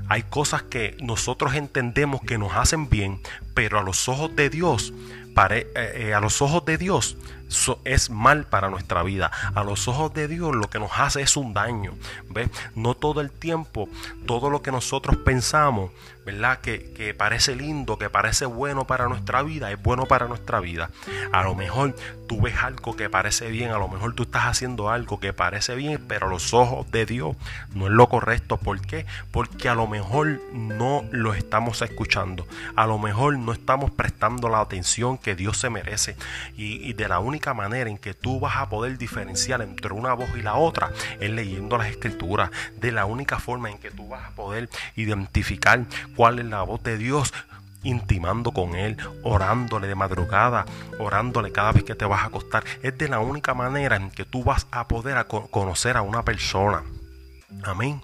hay 0.09 0.23
cosas 0.23 0.63
que 0.63 0.97
nosotros 1.01 1.53
entendemos 1.53 2.21
que 2.21 2.37
nos 2.37 2.53
hacen 2.55 2.89
bien, 2.89 3.21
pero 3.53 3.79
a 3.79 3.83
los 3.83 4.09
ojos 4.09 4.35
de 4.35 4.49
Dios, 4.49 4.93
eh, 5.51 5.71
eh, 5.75 6.13
a 6.13 6.19
los 6.19 6.41
ojos 6.41 6.65
de 6.65 6.77
Dios 6.77 7.15
es 7.83 8.09
mal 8.09 8.45
para 8.45 8.69
nuestra 8.69 9.03
vida. 9.03 9.31
A 9.55 9.63
los 9.63 9.87
ojos 9.87 10.13
de 10.13 10.27
Dios 10.27 10.55
lo 10.55 10.69
que 10.69 10.79
nos 10.79 10.91
hace 10.97 11.21
es 11.21 11.37
un 11.37 11.53
daño. 11.53 11.93
¿ves? 12.29 12.49
No 12.75 12.95
todo 12.95 13.21
el 13.21 13.31
tiempo, 13.31 13.89
todo 14.25 14.49
lo 14.49 14.61
que 14.61 14.71
nosotros 14.71 15.17
pensamos, 15.17 15.91
¿verdad? 16.25 16.59
Que, 16.59 16.91
que 16.93 17.13
parece 17.13 17.55
lindo, 17.55 17.97
que 17.97 18.09
parece 18.09 18.45
bueno 18.45 18.85
para 18.85 19.07
nuestra 19.07 19.43
vida, 19.43 19.71
es 19.71 19.81
bueno 19.81 20.05
para 20.05 20.27
nuestra 20.27 20.59
vida. 20.59 20.89
A 21.31 21.43
lo 21.43 21.55
mejor 21.55 21.95
tú 22.27 22.41
ves 22.41 22.55
algo 22.57 22.95
que 22.95 23.09
parece 23.09 23.49
bien, 23.49 23.71
a 23.71 23.77
lo 23.77 23.87
mejor 23.87 24.13
tú 24.13 24.23
estás 24.23 24.43
haciendo 24.43 24.89
algo 24.89 25.19
que 25.19 25.31
parece 25.31 25.75
bien, 25.75 26.03
pero 26.07 26.27
a 26.27 26.29
los 26.29 26.53
ojos 26.53 26.89
de 26.91 27.05
Dios 27.05 27.37
no 27.73 27.85
es 27.85 27.93
lo 27.93 28.09
correcto. 28.09 28.57
¿Por 28.57 28.81
qué? 28.81 29.05
Porque 29.31 29.69
a 29.69 29.75
lo 29.75 29.87
mejor 29.87 30.41
no 30.51 31.05
lo 31.11 31.33
estamos 31.33 31.81
escuchando. 31.81 32.45
A 32.75 32.85
lo 32.85 32.97
mejor 32.97 33.37
no 33.37 33.53
estamos 33.53 33.91
prestando 33.91 34.49
la 34.49 34.59
atención 34.59 35.17
que 35.17 35.35
Dios 35.35 35.57
se 35.57 35.69
merece. 35.69 36.17
Y, 36.57 36.87
y 36.87 36.93
de 36.93 37.07
la 37.07 37.19
única 37.19 37.36
manera 37.53 37.89
en 37.89 37.97
que 37.97 38.13
tú 38.13 38.39
vas 38.39 38.57
a 38.57 38.69
poder 38.69 38.97
diferenciar 38.97 39.61
entre 39.61 39.93
una 39.93 40.13
voz 40.13 40.29
y 40.37 40.41
la 40.41 40.55
otra 40.55 40.91
es 41.19 41.29
leyendo 41.29 41.77
las 41.77 41.89
escrituras. 41.89 42.51
De 42.79 42.91
la 42.91 43.05
única 43.05 43.39
forma 43.39 43.69
en 43.69 43.77
que 43.77 43.91
tú 43.91 44.07
vas 44.07 44.25
a 44.25 44.31
poder 44.31 44.69
identificar 44.95 45.85
cuál 46.15 46.39
es 46.39 46.45
la 46.45 46.63
voz 46.63 46.83
de 46.83 46.97
Dios 46.97 47.33
intimando 47.83 48.51
con 48.51 48.75
Él, 48.75 48.97
orándole 49.23 49.87
de 49.87 49.95
madrugada, 49.95 50.65
orándole 50.99 51.51
cada 51.51 51.71
vez 51.71 51.83
que 51.83 51.95
te 51.95 52.05
vas 52.05 52.21
a 52.21 52.25
acostar. 52.25 52.63
Es 52.83 52.97
de 52.97 53.07
la 53.07 53.19
única 53.19 53.53
manera 53.53 53.95
en 53.95 54.11
que 54.11 54.25
tú 54.25 54.43
vas 54.43 54.67
a 54.71 54.87
poder 54.87 55.25
conocer 55.27 55.97
a 55.97 56.01
una 56.01 56.23
persona. 56.23 56.83
Amén. 57.63 58.01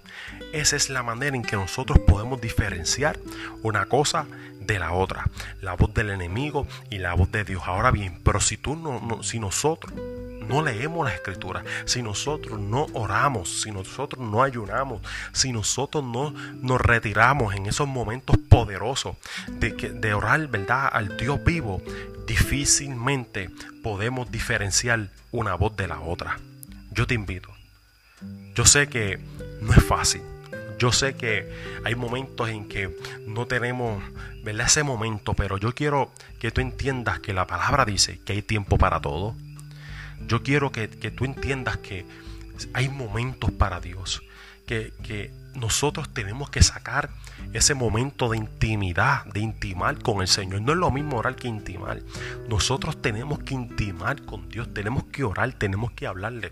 Esa 0.53 0.75
es 0.75 0.89
la 0.89 1.03
manera 1.03 1.35
en 1.35 1.43
que 1.43 1.55
nosotros 1.55 1.99
podemos 1.99 2.39
diferenciar 2.39 3.19
una 3.61 3.85
cosa 3.85 4.25
de 4.65 4.79
la 4.79 4.93
otra, 4.93 5.29
la 5.61 5.73
voz 5.73 5.93
del 5.93 6.09
enemigo 6.09 6.67
y 6.89 6.99
la 6.99 7.13
voz 7.13 7.31
de 7.31 7.43
Dios. 7.43 7.63
Ahora 7.65 7.91
bien, 7.91 8.19
pero 8.23 8.39
si 8.39 8.57
tú 8.57 8.75
no, 8.75 9.23
si 9.23 9.39
nosotros 9.39 9.93
no 10.47 10.61
leemos 10.61 11.05
la 11.05 11.13
escritura, 11.13 11.63
si 11.85 12.01
nosotros 12.01 12.59
no 12.59 12.87
oramos, 12.93 13.61
si 13.61 13.71
nosotros 13.71 14.23
no 14.23 14.43
ayunamos, 14.43 15.01
si 15.31 15.51
nosotros 15.51 16.03
no 16.03 16.31
nos 16.31 16.81
retiramos 16.81 17.55
en 17.55 17.65
esos 17.65 17.87
momentos 17.87 18.37
poderosos 18.49 19.15
de, 19.47 19.71
de 19.71 20.13
orar, 20.13 20.47
¿verdad?, 20.47 20.89
al 20.91 21.17
Dios 21.17 21.43
vivo, 21.43 21.81
difícilmente 22.27 23.49
podemos 23.81 24.31
diferenciar 24.31 25.09
una 25.31 25.55
voz 25.55 25.75
de 25.75 25.87
la 25.87 25.99
otra. 25.99 26.39
Yo 26.91 27.07
te 27.07 27.15
invito. 27.15 27.49
Yo 28.55 28.65
sé 28.65 28.87
que 28.87 29.19
no 29.61 29.73
es 29.73 29.83
fácil. 29.83 30.21
Yo 30.79 30.91
sé 30.91 31.15
que 31.15 31.49
hay 31.83 31.95
momentos 31.95 32.49
en 32.49 32.67
que 32.67 32.95
no 33.25 33.45
tenemos 33.45 34.03
¿verdad? 34.43 34.67
ese 34.67 34.83
momento, 34.83 35.33
pero 35.33 35.57
yo 35.57 35.73
quiero 35.73 36.11
que 36.39 36.51
tú 36.51 36.61
entiendas 36.61 37.19
que 37.19 37.33
la 37.33 37.47
palabra 37.47 37.85
dice 37.85 38.19
que 38.25 38.33
hay 38.33 38.41
tiempo 38.41 38.77
para 38.77 38.99
todo. 38.99 39.35
Yo 40.27 40.43
quiero 40.43 40.71
que, 40.71 40.87
tú 40.87 41.25
entiendas 41.25 41.77
que 41.77 42.05
hay 42.73 42.89
momentos 42.89 43.51
para 43.51 43.79
Dios, 43.79 44.23
que, 44.65 44.93
que 45.03 45.31
nosotros 45.53 46.13
tenemos 46.13 46.49
que 46.49 46.63
sacar 46.63 47.09
ese 47.53 47.75
momento 47.75 48.29
de 48.29 48.37
intimidad, 48.37 49.25
de 49.25 49.39
intimar 49.39 50.01
con 50.01 50.21
el 50.21 50.27
Señor. 50.27 50.61
No 50.61 50.71
es 50.71 50.77
lo 50.77 50.89
mismo 50.91 51.17
orar 51.17 51.35
que 51.35 51.47
intimar. 51.47 51.99
Nosotros 52.49 53.01
tenemos 53.01 53.39
que 53.39 53.53
intimar 53.53 54.23
con 54.23 54.49
Dios, 54.49 54.73
tenemos 54.73 55.03
que 55.05 55.23
orar, 55.23 55.53
tenemos 55.53 55.91
que 55.91 56.07
hablarle. 56.07 56.51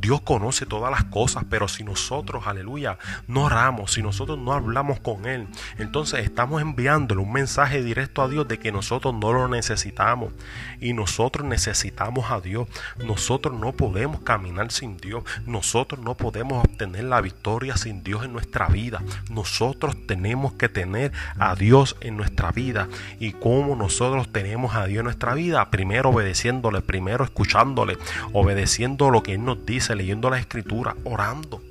Dios 0.00 0.22
conoce 0.22 0.64
todas 0.64 0.90
las 0.90 1.04
cosas, 1.04 1.44
pero 1.50 1.68
si 1.68 1.84
nosotros, 1.84 2.46
aleluya, 2.46 2.98
no 3.26 3.44
oramos, 3.44 3.92
si 3.92 4.02
nosotros 4.02 4.38
no 4.38 4.52
hablamos 4.52 5.00
con 5.00 5.26
Él, 5.26 5.48
entonces 5.78 6.24
estamos 6.24 6.62
enviándole 6.62 7.20
un 7.20 7.32
mensaje 7.32 7.82
directo 7.82 8.22
a 8.22 8.28
Dios 8.28 8.48
de 8.48 8.58
que 8.58 8.72
nosotros 8.72 9.14
no 9.14 9.32
lo 9.32 9.48
necesitamos. 9.48 10.32
Y 10.80 10.94
nosotros 10.94 11.46
necesitamos 11.46 12.30
a 12.30 12.40
Dios. 12.40 12.68
Nosotros 13.04 13.58
no 13.58 13.72
podemos 13.72 14.20
caminar 14.20 14.72
sin 14.72 14.96
Dios. 14.96 15.24
Nosotros 15.46 16.00
no 16.00 16.16
podemos 16.16 16.64
obtener 16.64 17.04
la 17.04 17.20
victoria 17.20 17.76
sin 17.76 18.02
Dios 18.02 18.24
en 18.24 18.32
nuestra 18.32 18.66
vida. 18.68 19.02
Nosotros 19.30 19.96
tenemos 20.06 20.11
que 20.54 20.68
tener 20.68 21.12
a 21.38 21.54
Dios 21.54 21.96
en 22.00 22.16
nuestra 22.16 22.52
vida. 22.52 22.88
Y 23.20 23.32
como 23.32 23.76
nosotros 23.76 24.32
tenemos 24.32 24.74
a 24.74 24.86
Dios 24.86 25.00
en 25.00 25.04
nuestra 25.04 25.34
vida, 25.34 25.70
primero 25.70 26.10
obedeciéndole, 26.10 26.80
primero 26.80 27.24
escuchándole, 27.24 27.98
obedeciendo 28.32 29.10
lo 29.10 29.22
que 29.22 29.34
Él 29.34 29.44
nos 29.44 29.64
dice, 29.64 29.94
leyendo 29.94 30.30
la 30.30 30.38
escritura, 30.38 30.96
orando. 31.04 31.62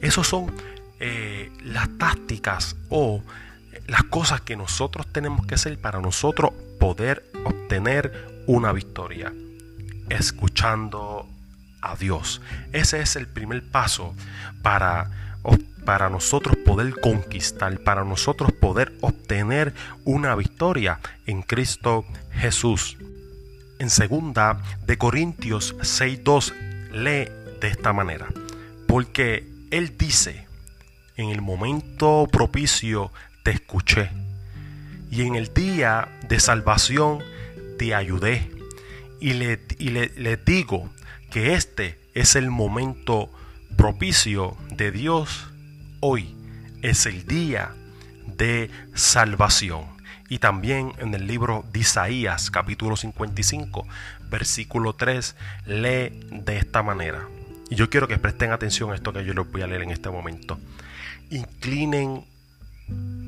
Esas 0.00 0.26
son 0.26 0.52
eh, 1.00 1.50
las 1.62 1.88
tácticas 1.98 2.76
o 2.88 3.22
las 3.86 4.04
cosas 4.04 4.40
que 4.40 4.56
nosotros 4.56 5.06
tenemos 5.12 5.46
que 5.46 5.54
hacer 5.54 5.78
para 5.78 6.00
nosotros 6.00 6.52
poder 6.78 7.24
obtener 7.44 8.42
una 8.46 8.72
victoria. 8.72 9.32
Escuchando 10.10 11.26
a 11.80 11.96
Dios. 11.96 12.40
Ese 12.72 13.00
es 13.00 13.16
el 13.16 13.28
primer 13.28 13.62
paso 13.62 14.14
para 14.62 15.10
para 15.84 16.08
nosotros 16.10 16.56
poder 16.64 16.94
conquistar, 17.00 17.78
para 17.80 18.04
nosotros 18.04 18.52
poder 18.52 18.92
obtener 19.00 19.74
una 20.04 20.34
victoria 20.34 21.00
en 21.26 21.42
Cristo 21.42 22.04
Jesús. 22.32 22.96
En 23.78 23.90
segunda 23.90 24.62
de 24.86 24.96
Corintios 24.98 25.74
6:2 25.80 26.52
lee 26.92 27.28
de 27.60 27.68
esta 27.68 27.92
manera, 27.92 28.28
porque 28.86 29.46
él 29.70 29.96
dice, 29.98 30.46
en 31.16 31.30
el 31.30 31.42
momento 31.42 32.28
propicio 32.30 33.12
te 33.42 33.52
escuché 33.52 34.10
y 35.10 35.22
en 35.22 35.34
el 35.34 35.52
día 35.52 36.08
de 36.28 36.40
salvación 36.40 37.22
te 37.78 37.94
ayudé 37.94 38.50
y 39.20 39.34
le, 39.34 39.60
y 39.78 39.90
le, 39.90 40.12
le 40.16 40.36
digo 40.36 40.90
que 41.30 41.54
este 41.54 41.98
es 42.14 42.36
el 42.36 42.50
momento 42.50 43.30
propicio 43.76 44.56
de 44.70 44.92
Dios 44.92 45.48
hoy 46.06 46.36
es 46.82 47.06
el 47.06 47.26
día 47.26 47.74
de 48.26 48.70
salvación. 48.92 49.86
Y 50.28 50.38
también 50.38 50.92
en 50.98 51.14
el 51.14 51.26
libro 51.26 51.64
de 51.72 51.80
Isaías 51.80 52.50
capítulo 52.50 52.94
55 52.94 53.86
versículo 54.28 54.92
3 54.92 55.34
lee 55.64 56.10
de 56.30 56.58
esta 56.58 56.82
manera. 56.82 57.26
Y 57.70 57.76
yo 57.76 57.88
quiero 57.88 58.06
que 58.06 58.18
presten 58.18 58.52
atención 58.52 58.92
a 58.92 58.96
esto 58.96 59.14
que 59.14 59.24
yo 59.24 59.32
les 59.32 59.50
voy 59.50 59.62
a 59.62 59.66
leer 59.66 59.80
en 59.80 59.92
este 59.92 60.10
momento. 60.10 60.58
Inclinen 61.30 62.26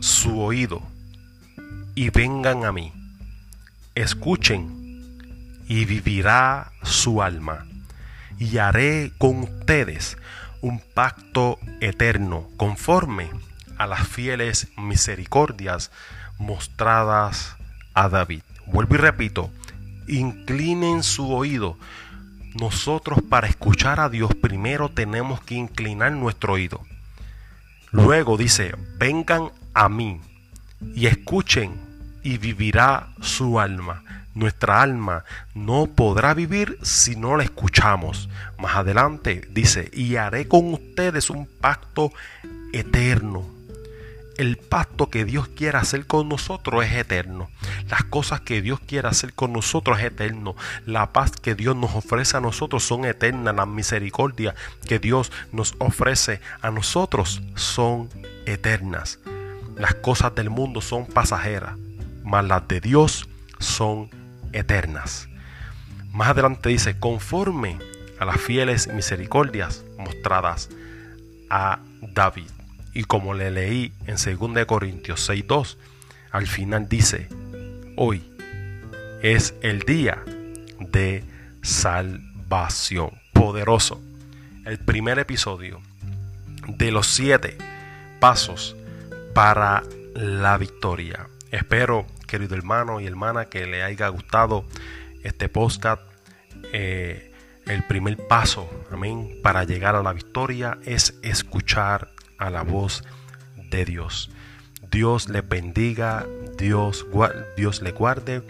su 0.00 0.38
oído 0.38 0.82
y 1.94 2.10
vengan 2.10 2.66
a 2.66 2.72
mí. 2.72 2.92
Escuchen 3.94 5.16
y 5.66 5.86
vivirá 5.86 6.72
su 6.82 7.22
alma 7.22 7.64
y 8.38 8.58
haré 8.58 9.12
con 9.16 9.44
ustedes 9.44 10.18
un 10.66 10.80
pacto 10.80 11.60
eterno 11.80 12.48
conforme 12.56 13.30
a 13.78 13.86
las 13.86 14.08
fieles 14.08 14.66
misericordias 14.76 15.92
mostradas 16.38 17.56
a 17.94 18.08
David. 18.08 18.42
Vuelvo 18.66 18.96
y 18.96 18.98
repito, 18.98 19.50
inclinen 20.08 21.04
su 21.04 21.32
oído. 21.32 21.78
Nosotros 22.58 23.20
para 23.22 23.46
escuchar 23.46 24.00
a 24.00 24.08
Dios 24.08 24.34
primero 24.34 24.88
tenemos 24.88 25.40
que 25.40 25.54
inclinar 25.54 26.10
nuestro 26.10 26.54
oído. 26.54 26.80
Luego 27.92 28.36
dice, 28.36 28.74
vengan 28.98 29.52
a 29.72 29.88
mí 29.88 30.20
y 30.96 31.06
escuchen 31.06 31.74
y 32.24 32.38
vivirá 32.38 33.14
su 33.20 33.60
alma. 33.60 34.02
Nuestra 34.36 34.82
alma 34.82 35.24
no 35.54 35.86
podrá 35.86 36.32
vivir 36.32 36.78
si 36.82 37.16
no 37.16 37.36
la 37.36 37.42
escuchamos. 37.42 38.28
Más 38.56 38.76
adelante 38.76 39.48
dice, 39.50 39.90
y 39.92 40.14
haré 40.14 40.46
con 40.46 40.72
ustedes 40.72 41.28
un 41.28 41.46
pacto 41.46 42.12
eterno 42.72 43.56
el 44.38 44.58
pacto 44.58 45.08
que 45.08 45.24
Dios 45.24 45.48
quiere 45.48 45.78
hacer 45.78 46.06
con 46.06 46.28
nosotros 46.28 46.84
es 46.84 46.92
eterno. 46.92 47.48
Las 47.88 48.04
cosas 48.04 48.40
que 48.40 48.60
Dios 48.62 48.80
quiere 48.80 49.08
hacer 49.08 49.32
con 49.32 49.52
nosotros 49.52 49.98
es 49.98 50.04
eterno. 50.04 50.56
La 50.84 51.12
paz 51.12 51.32
que 51.32 51.54
Dios 51.54 51.76
nos 51.76 51.94
ofrece 51.94 52.36
a 52.36 52.40
nosotros 52.40 52.84
son 52.84 53.04
eternas. 53.04 53.54
La 53.54 53.66
misericordia 53.66 54.54
que 54.86 54.98
Dios 54.98 55.32
nos 55.52 55.74
ofrece 55.78 56.40
a 56.60 56.70
nosotros 56.70 57.42
son 57.54 58.10
eternas. 58.44 59.18
Las 59.76 59.94
cosas 59.94 60.34
del 60.34 60.50
mundo 60.50 60.80
son 60.80 61.06
pasajeras, 61.06 61.76
mas 62.24 62.44
las 62.44 62.66
de 62.68 62.80
Dios 62.80 63.28
son 63.58 64.04
eternas. 64.04 64.25
Más 66.12 66.28
adelante 66.28 66.68
dice, 66.68 66.98
conforme 66.98 67.78
a 68.18 68.24
las 68.24 68.40
fieles 68.40 68.88
misericordias 68.88 69.84
mostradas 69.98 70.70
a 71.50 71.80
David. 72.00 72.50
Y 72.94 73.04
como 73.04 73.34
le 73.34 73.50
leí 73.50 73.92
en 74.06 74.16
2 74.16 74.64
Corintios 74.66 75.28
6.2, 75.28 75.76
al 76.30 76.46
final 76.46 76.88
dice, 76.88 77.28
hoy 77.96 78.22
es 79.22 79.54
el 79.62 79.80
día 79.80 80.22
de 80.80 81.24
salvación. 81.62 83.10
Poderoso. 83.32 84.00
El 84.64 84.78
primer 84.78 85.18
episodio 85.18 85.80
de 86.66 86.90
los 86.90 87.06
siete 87.06 87.58
pasos 88.18 88.76
para 89.34 89.82
la 90.14 90.56
victoria. 90.56 91.28
Espero, 91.50 92.06
querido 92.26 92.54
hermano 92.54 93.00
y 93.00 93.06
hermana, 93.06 93.46
que 93.46 93.66
le 93.66 93.82
haya 93.82 94.08
gustado 94.08 94.64
este 95.22 95.48
podcast. 95.48 96.02
Eh, 96.72 97.32
el 97.66 97.82
primer 97.84 98.16
paso, 98.28 98.68
amén, 98.92 99.40
para 99.42 99.64
llegar 99.64 99.96
a 99.96 100.02
la 100.02 100.12
victoria 100.12 100.78
es 100.84 101.18
escuchar 101.22 102.10
a 102.38 102.50
la 102.50 102.62
voz 102.62 103.02
de 103.70 103.84
Dios. 103.84 104.30
Dios 104.90 105.28
le 105.28 105.40
bendiga, 105.40 106.26
Dios, 106.56 107.06
Dios 107.56 107.82
le 107.82 107.90
guarde 107.90 108.42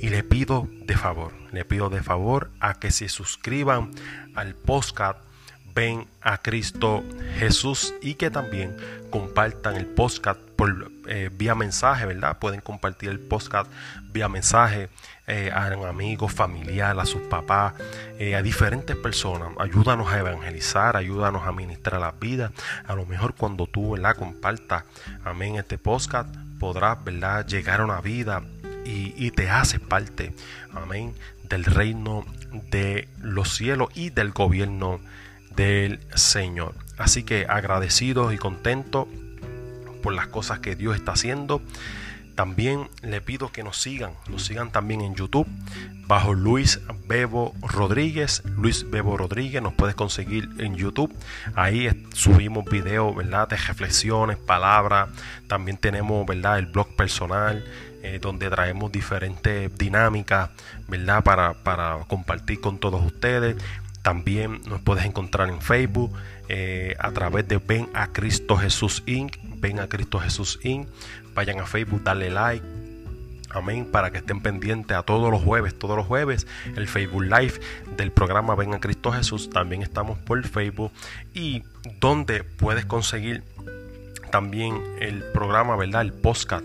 y 0.00 0.08
le 0.08 0.22
pido 0.22 0.68
de 0.84 0.96
favor, 0.96 1.32
le 1.52 1.64
pido 1.64 1.90
de 1.90 2.02
favor 2.02 2.50
a 2.60 2.78
que 2.78 2.90
se 2.90 3.08
suscriban 3.08 3.90
al 4.34 4.54
podcast 4.54 5.18
Ven 5.74 6.06
a 6.20 6.38
Cristo 6.38 7.04
Jesús 7.38 7.94
y 8.02 8.14
que 8.14 8.30
también 8.30 8.76
compartan 9.10 9.76
el 9.76 9.86
podcast 9.86 10.40
eh, 11.06 11.30
vía 11.32 11.54
mensaje, 11.54 12.06
¿verdad? 12.06 12.38
Pueden 12.38 12.60
compartir 12.60 13.10
el 13.10 13.18
podcast 13.18 13.70
vía 14.12 14.28
mensaje 14.28 14.88
eh, 15.26 15.50
a 15.52 15.74
un 15.76 15.86
amigo, 15.86 16.28
familiar, 16.28 16.98
a 16.98 17.06
sus 17.06 17.22
papás, 17.22 17.74
eh, 18.18 18.34
a 18.34 18.42
diferentes 18.42 18.96
personas. 18.96 19.50
Ayúdanos 19.58 20.12
a 20.12 20.18
evangelizar, 20.18 20.96
ayúdanos 20.96 21.46
a 21.46 21.52
ministrar 21.52 22.00
la 22.00 22.12
vida. 22.12 22.52
A 22.86 22.94
lo 22.94 23.06
mejor 23.06 23.34
cuando 23.34 23.66
tú, 23.66 23.92
¿verdad? 23.92 24.16
Compartas, 24.16 24.84
amén, 25.24 25.56
este 25.56 25.78
podcast, 25.78 26.34
podrás, 26.58 27.02
¿verdad? 27.04 27.46
Llegar 27.46 27.80
a 27.80 27.84
una 27.84 28.00
vida 28.00 28.42
y, 28.84 29.14
y 29.16 29.30
te 29.30 29.48
haces 29.48 29.80
parte, 29.80 30.34
amén, 30.74 31.14
del 31.44 31.64
reino 31.64 32.24
de 32.70 33.08
los 33.20 33.54
cielos 33.54 33.88
y 33.94 34.10
del 34.10 34.32
gobierno 34.32 35.00
del 35.54 36.00
Señor. 36.14 36.74
Así 36.98 37.22
que 37.22 37.46
agradecidos 37.48 38.34
y 38.34 38.36
contentos 38.36 39.06
por 40.00 40.12
las 40.12 40.26
cosas 40.26 40.60
que 40.60 40.76
Dios 40.76 40.96
está 40.96 41.12
haciendo. 41.12 41.62
También 42.34 42.88
le 43.02 43.20
pido 43.20 43.52
que 43.52 43.62
nos 43.62 43.76
sigan, 43.76 44.12
nos 44.28 44.44
sigan 44.46 44.70
también 44.70 45.02
en 45.02 45.14
YouTube 45.14 45.46
bajo 46.06 46.32
Luis 46.32 46.80
Bebo 47.06 47.54
Rodríguez. 47.60 48.42
Luis 48.56 48.88
Bebo 48.90 49.16
Rodríguez 49.16 49.62
nos 49.62 49.74
puedes 49.74 49.94
conseguir 49.94 50.48
en 50.58 50.74
YouTube. 50.74 51.14
Ahí 51.54 52.06
subimos 52.14 52.64
videos, 52.64 53.14
¿verdad? 53.14 53.48
De 53.48 53.56
reflexiones, 53.56 54.38
palabras. 54.38 55.10
También 55.48 55.76
tenemos, 55.76 56.26
¿verdad? 56.26 56.58
El 56.58 56.66
blog 56.66 56.96
personal. 56.96 57.64
Eh, 58.02 58.18
donde 58.18 58.48
traemos 58.48 58.90
diferentes 58.90 59.76
dinámicas, 59.76 60.48
¿verdad? 60.88 61.22
Para, 61.22 61.52
para 61.52 61.98
compartir 62.08 62.58
con 62.58 62.78
todos 62.78 63.04
ustedes. 63.04 63.56
También 64.02 64.60
nos 64.66 64.80
puedes 64.80 65.04
encontrar 65.04 65.48
en 65.48 65.60
Facebook 65.60 66.12
eh, 66.48 66.96
a 66.98 67.12
través 67.12 67.46
de 67.48 67.58
Ven 67.58 67.88
a 67.94 68.12
Cristo 68.12 68.56
Jesús 68.56 69.02
Inc. 69.06 69.36
Ven 69.58 69.78
a 69.78 69.88
Cristo 69.88 70.18
Jesús 70.18 70.58
Inc. 70.62 70.88
Vayan 71.34 71.60
a 71.60 71.66
Facebook, 71.66 72.02
dale 72.02 72.30
like. 72.30 72.64
Amén, 73.52 73.88
para 73.90 74.12
que 74.12 74.18
estén 74.18 74.40
pendientes 74.40 74.96
a 74.96 75.02
todos 75.02 75.30
los 75.30 75.42
jueves, 75.42 75.76
todos 75.76 75.96
los 75.96 76.06
jueves, 76.06 76.46
el 76.76 76.86
Facebook 76.86 77.24
Live 77.24 77.54
del 77.96 78.12
programa 78.12 78.54
Ven 78.54 78.74
a 78.74 78.80
Cristo 78.80 79.10
Jesús. 79.10 79.50
También 79.50 79.82
estamos 79.82 80.18
por 80.18 80.42
Facebook 80.46 80.92
y 81.34 81.64
donde 81.98 82.44
puedes 82.44 82.86
conseguir 82.86 83.42
también 84.30 84.80
el 85.00 85.24
programa, 85.32 85.76
¿verdad? 85.76 86.02
El 86.02 86.12
podcast 86.12 86.64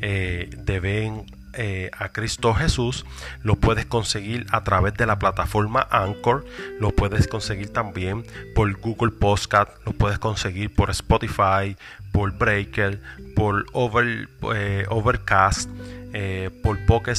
eh, 0.00 0.48
de 0.56 0.80
Ven 0.80 1.26
eh, 1.54 1.90
a 1.98 2.10
Cristo 2.10 2.54
Jesús 2.54 3.04
lo 3.42 3.56
puedes 3.56 3.86
conseguir 3.86 4.46
a 4.52 4.64
través 4.64 4.94
de 4.94 5.06
la 5.06 5.18
plataforma 5.18 5.86
Anchor, 5.90 6.44
lo 6.80 6.92
puedes 6.92 7.28
conseguir 7.28 7.70
también 7.72 8.24
por 8.54 8.72
Google 8.80 9.12
Podcast, 9.12 9.70
lo 9.84 9.92
puedes 9.92 10.18
conseguir 10.18 10.74
por 10.74 10.90
Spotify, 10.90 11.76
por 12.12 12.32
Breaker, 12.32 13.00
por 13.34 13.66
Over, 13.72 14.28
eh, 14.54 14.86
Overcast, 14.88 15.68
eh, 16.12 16.50
por 16.62 16.78
Pocket 16.86 17.16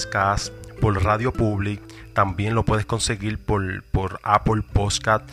por 0.82 1.04
Radio 1.04 1.32
Public, 1.32 1.82
también 2.14 2.56
lo 2.56 2.64
puedes 2.64 2.86
conseguir 2.86 3.40
por, 3.40 3.84
Apple 4.24 4.62
Podcast. 4.74 5.28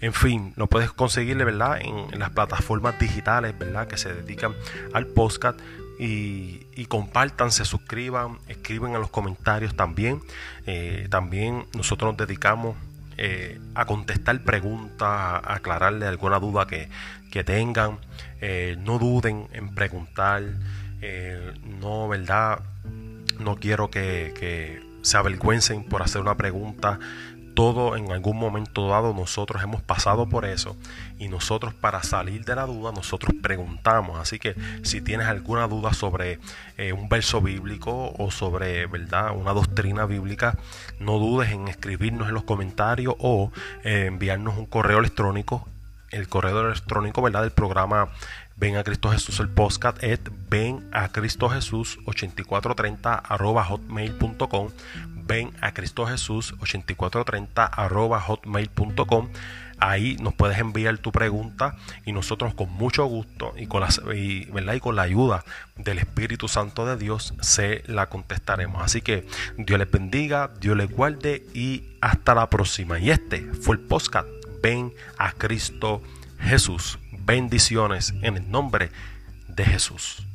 En 0.00 0.12
fin, 0.12 0.52
lo 0.56 0.66
puedes 0.66 0.90
conseguir 0.92 1.36
¿verdad? 1.36 1.80
En, 1.80 2.18
las 2.18 2.30
plataformas 2.30 2.98
digitales 2.98 3.56
¿verdad? 3.56 3.86
que 3.86 3.96
se 3.96 4.12
dedican 4.12 4.52
al 4.92 5.06
podcast 5.06 5.58
y, 6.02 6.66
y, 6.74 6.86
compartan, 6.86 7.52
se 7.52 7.64
suscriban, 7.64 8.38
escriben 8.48 8.96
en 8.96 9.00
los 9.00 9.10
comentarios 9.10 9.76
también. 9.76 10.20
Eh, 10.66 11.06
también 11.10 11.66
nosotros 11.76 12.10
nos 12.10 12.26
dedicamos 12.26 12.76
eh, 13.18 13.60
a 13.76 13.84
contestar 13.84 14.42
preguntas, 14.42 15.08
a 15.08 15.54
aclararle 15.54 16.06
alguna 16.06 16.40
duda 16.40 16.66
que, 16.66 16.88
tengan. 17.44 18.00
Eh, 18.40 18.76
no 18.80 18.98
duden 18.98 19.46
en 19.52 19.76
preguntar. 19.76 20.42
no, 21.80 22.08
¿verdad? 22.08 22.58
No 23.38 23.54
quiero 23.54 23.88
que, 23.88 24.34
que 24.36 24.82
se 25.02 25.16
avergüencen 25.16 25.84
por 25.84 26.02
hacer 26.02 26.20
una 26.20 26.36
pregunta 26.36 26.98
todo 27.54 27.96
en 27.96 28.12
algún 28.12 28.38
momento 28.38 28.88
dado 28.88 29.14
nosotros 29.14 29.62
hemos 29.62 29.82
pasado 29.82 30.28
por 30.28 30.44
eso 30.44 30.76
y 31.18 31.28
nosotros 31.28 31.74
para 31.74 32.02
salir 32.02 32.44
de 32.44 32.54
la 32.54 32.66
duda 32.66 32.92
nosotros 32.92 33.34
preguntamos. 33.42 34.18
Así 34.18 34.38
que 34.38 34.54
si 34.82 35.00
tienes 35.00 35.26
alguna 35.26 35.68
duda 35.68 35.92
sobre 35.92 36.38
eh, 36.76 36.92
un 36.92 37.08
verso 37.08 37.40
bíblico 37.40 38.12
o 38.18 38.30
sobre 38.30 38.86
verdad 38.86 39.36
una 39.36 39.52
doctrina 39.52 40.06
bíblica 40.06 40.56
no 40.98 41.18
dudes 41.18 41.50
en 41.52 41.68
escribirnos 41.68 42.28
en 42.28 42.34
los 42.34 42.44
comentarios 42.44 43.14
o 43.18 43.52
eh, 43.84 44.06
enviarnos 44.06 44.56
un 44.56 44.66
correo 44.66 44.98
electrónico 44.98 45.68
el 46.10 46.28
correo 46.28 46.66
electrónico 46.68 47.22
verdad 47.22 47.42
del 47.42 47.50
programa 47.52 48.08
Ven 48.56 48.76
a 48.76 48.84
Cristo 48.84 49.10
Jesús 49.10 49.40
el 49.40 49.48
podcast 49.48 50.02
es 50.02 50.20
ven 50.48 50.88
a 50.92 51.08
Cristo 51.08 51.48
Jesús 51.48 51.98
8430 52.06 53.14
arroba 53.14 53.64
hotmail.com 53.64 54.68
ven 55.26 55.52
a 55.60 55.72
Cristo 55.72 56.06
Jesús 56.06 56.54
8430 56.60 57.64
arroba 57.64 58.20
hotmail.com 58.20 59.28
ahí 59.82 60.16
nos 60.20 60.34
puedes 60.34 60.58
enviar 60.58 60.98
tu 60.98 61.10
pregunta 61.10 61.76
y 62.04 62.12
nosotros 62.12 62.54
con 62.54 62.70
mucho 62.70 63.04
gusto 63.06 63.52
y 63.56 63.66
con, 63.66 63.80
la, 63.80 63.88
¿verdad? 64.52 64.74
y 64.74 64.80
con 64.80 64.96
la 64.96 65.02
ayuda 65.02 65.44
del 65.76 65.98
Espíritu 65.98 66.46
Santo 66.46 66.86
de 66.86 66.96
Dios 66.96 67.34
se 67.40 67.82
la 67.86 68.08
contestaremos. 68.08 68.82
Así 68.82 69.00
que 69.00 69.26
Dios 69.56 69.78
les 69.78 69.90
bendiga, 69.90 70.52
Dios 70.60 70.76
les 70.76 70.90
guarde 70.90 71.44
y 71.52 71.96
hasta 72.00 72.34
la 72.34 72.48
próxima. 72.48 72.98
Y 72.98 73.10
este 73.10 73.40
fue 73.40 73.76
el 73.76 73.82
podcast. 73.82 74.28
Ven 74.62 74.92
a 75.18 75.32
Cristo 75.32 76.00
Jesús. 76.38 76.98
Bendiciones 77.24 78.14
en 78.22 78.36
el 78.36 78.50
nombre 78.50 78.90
de 79.48 79.64
Jesús. 79.64 80.26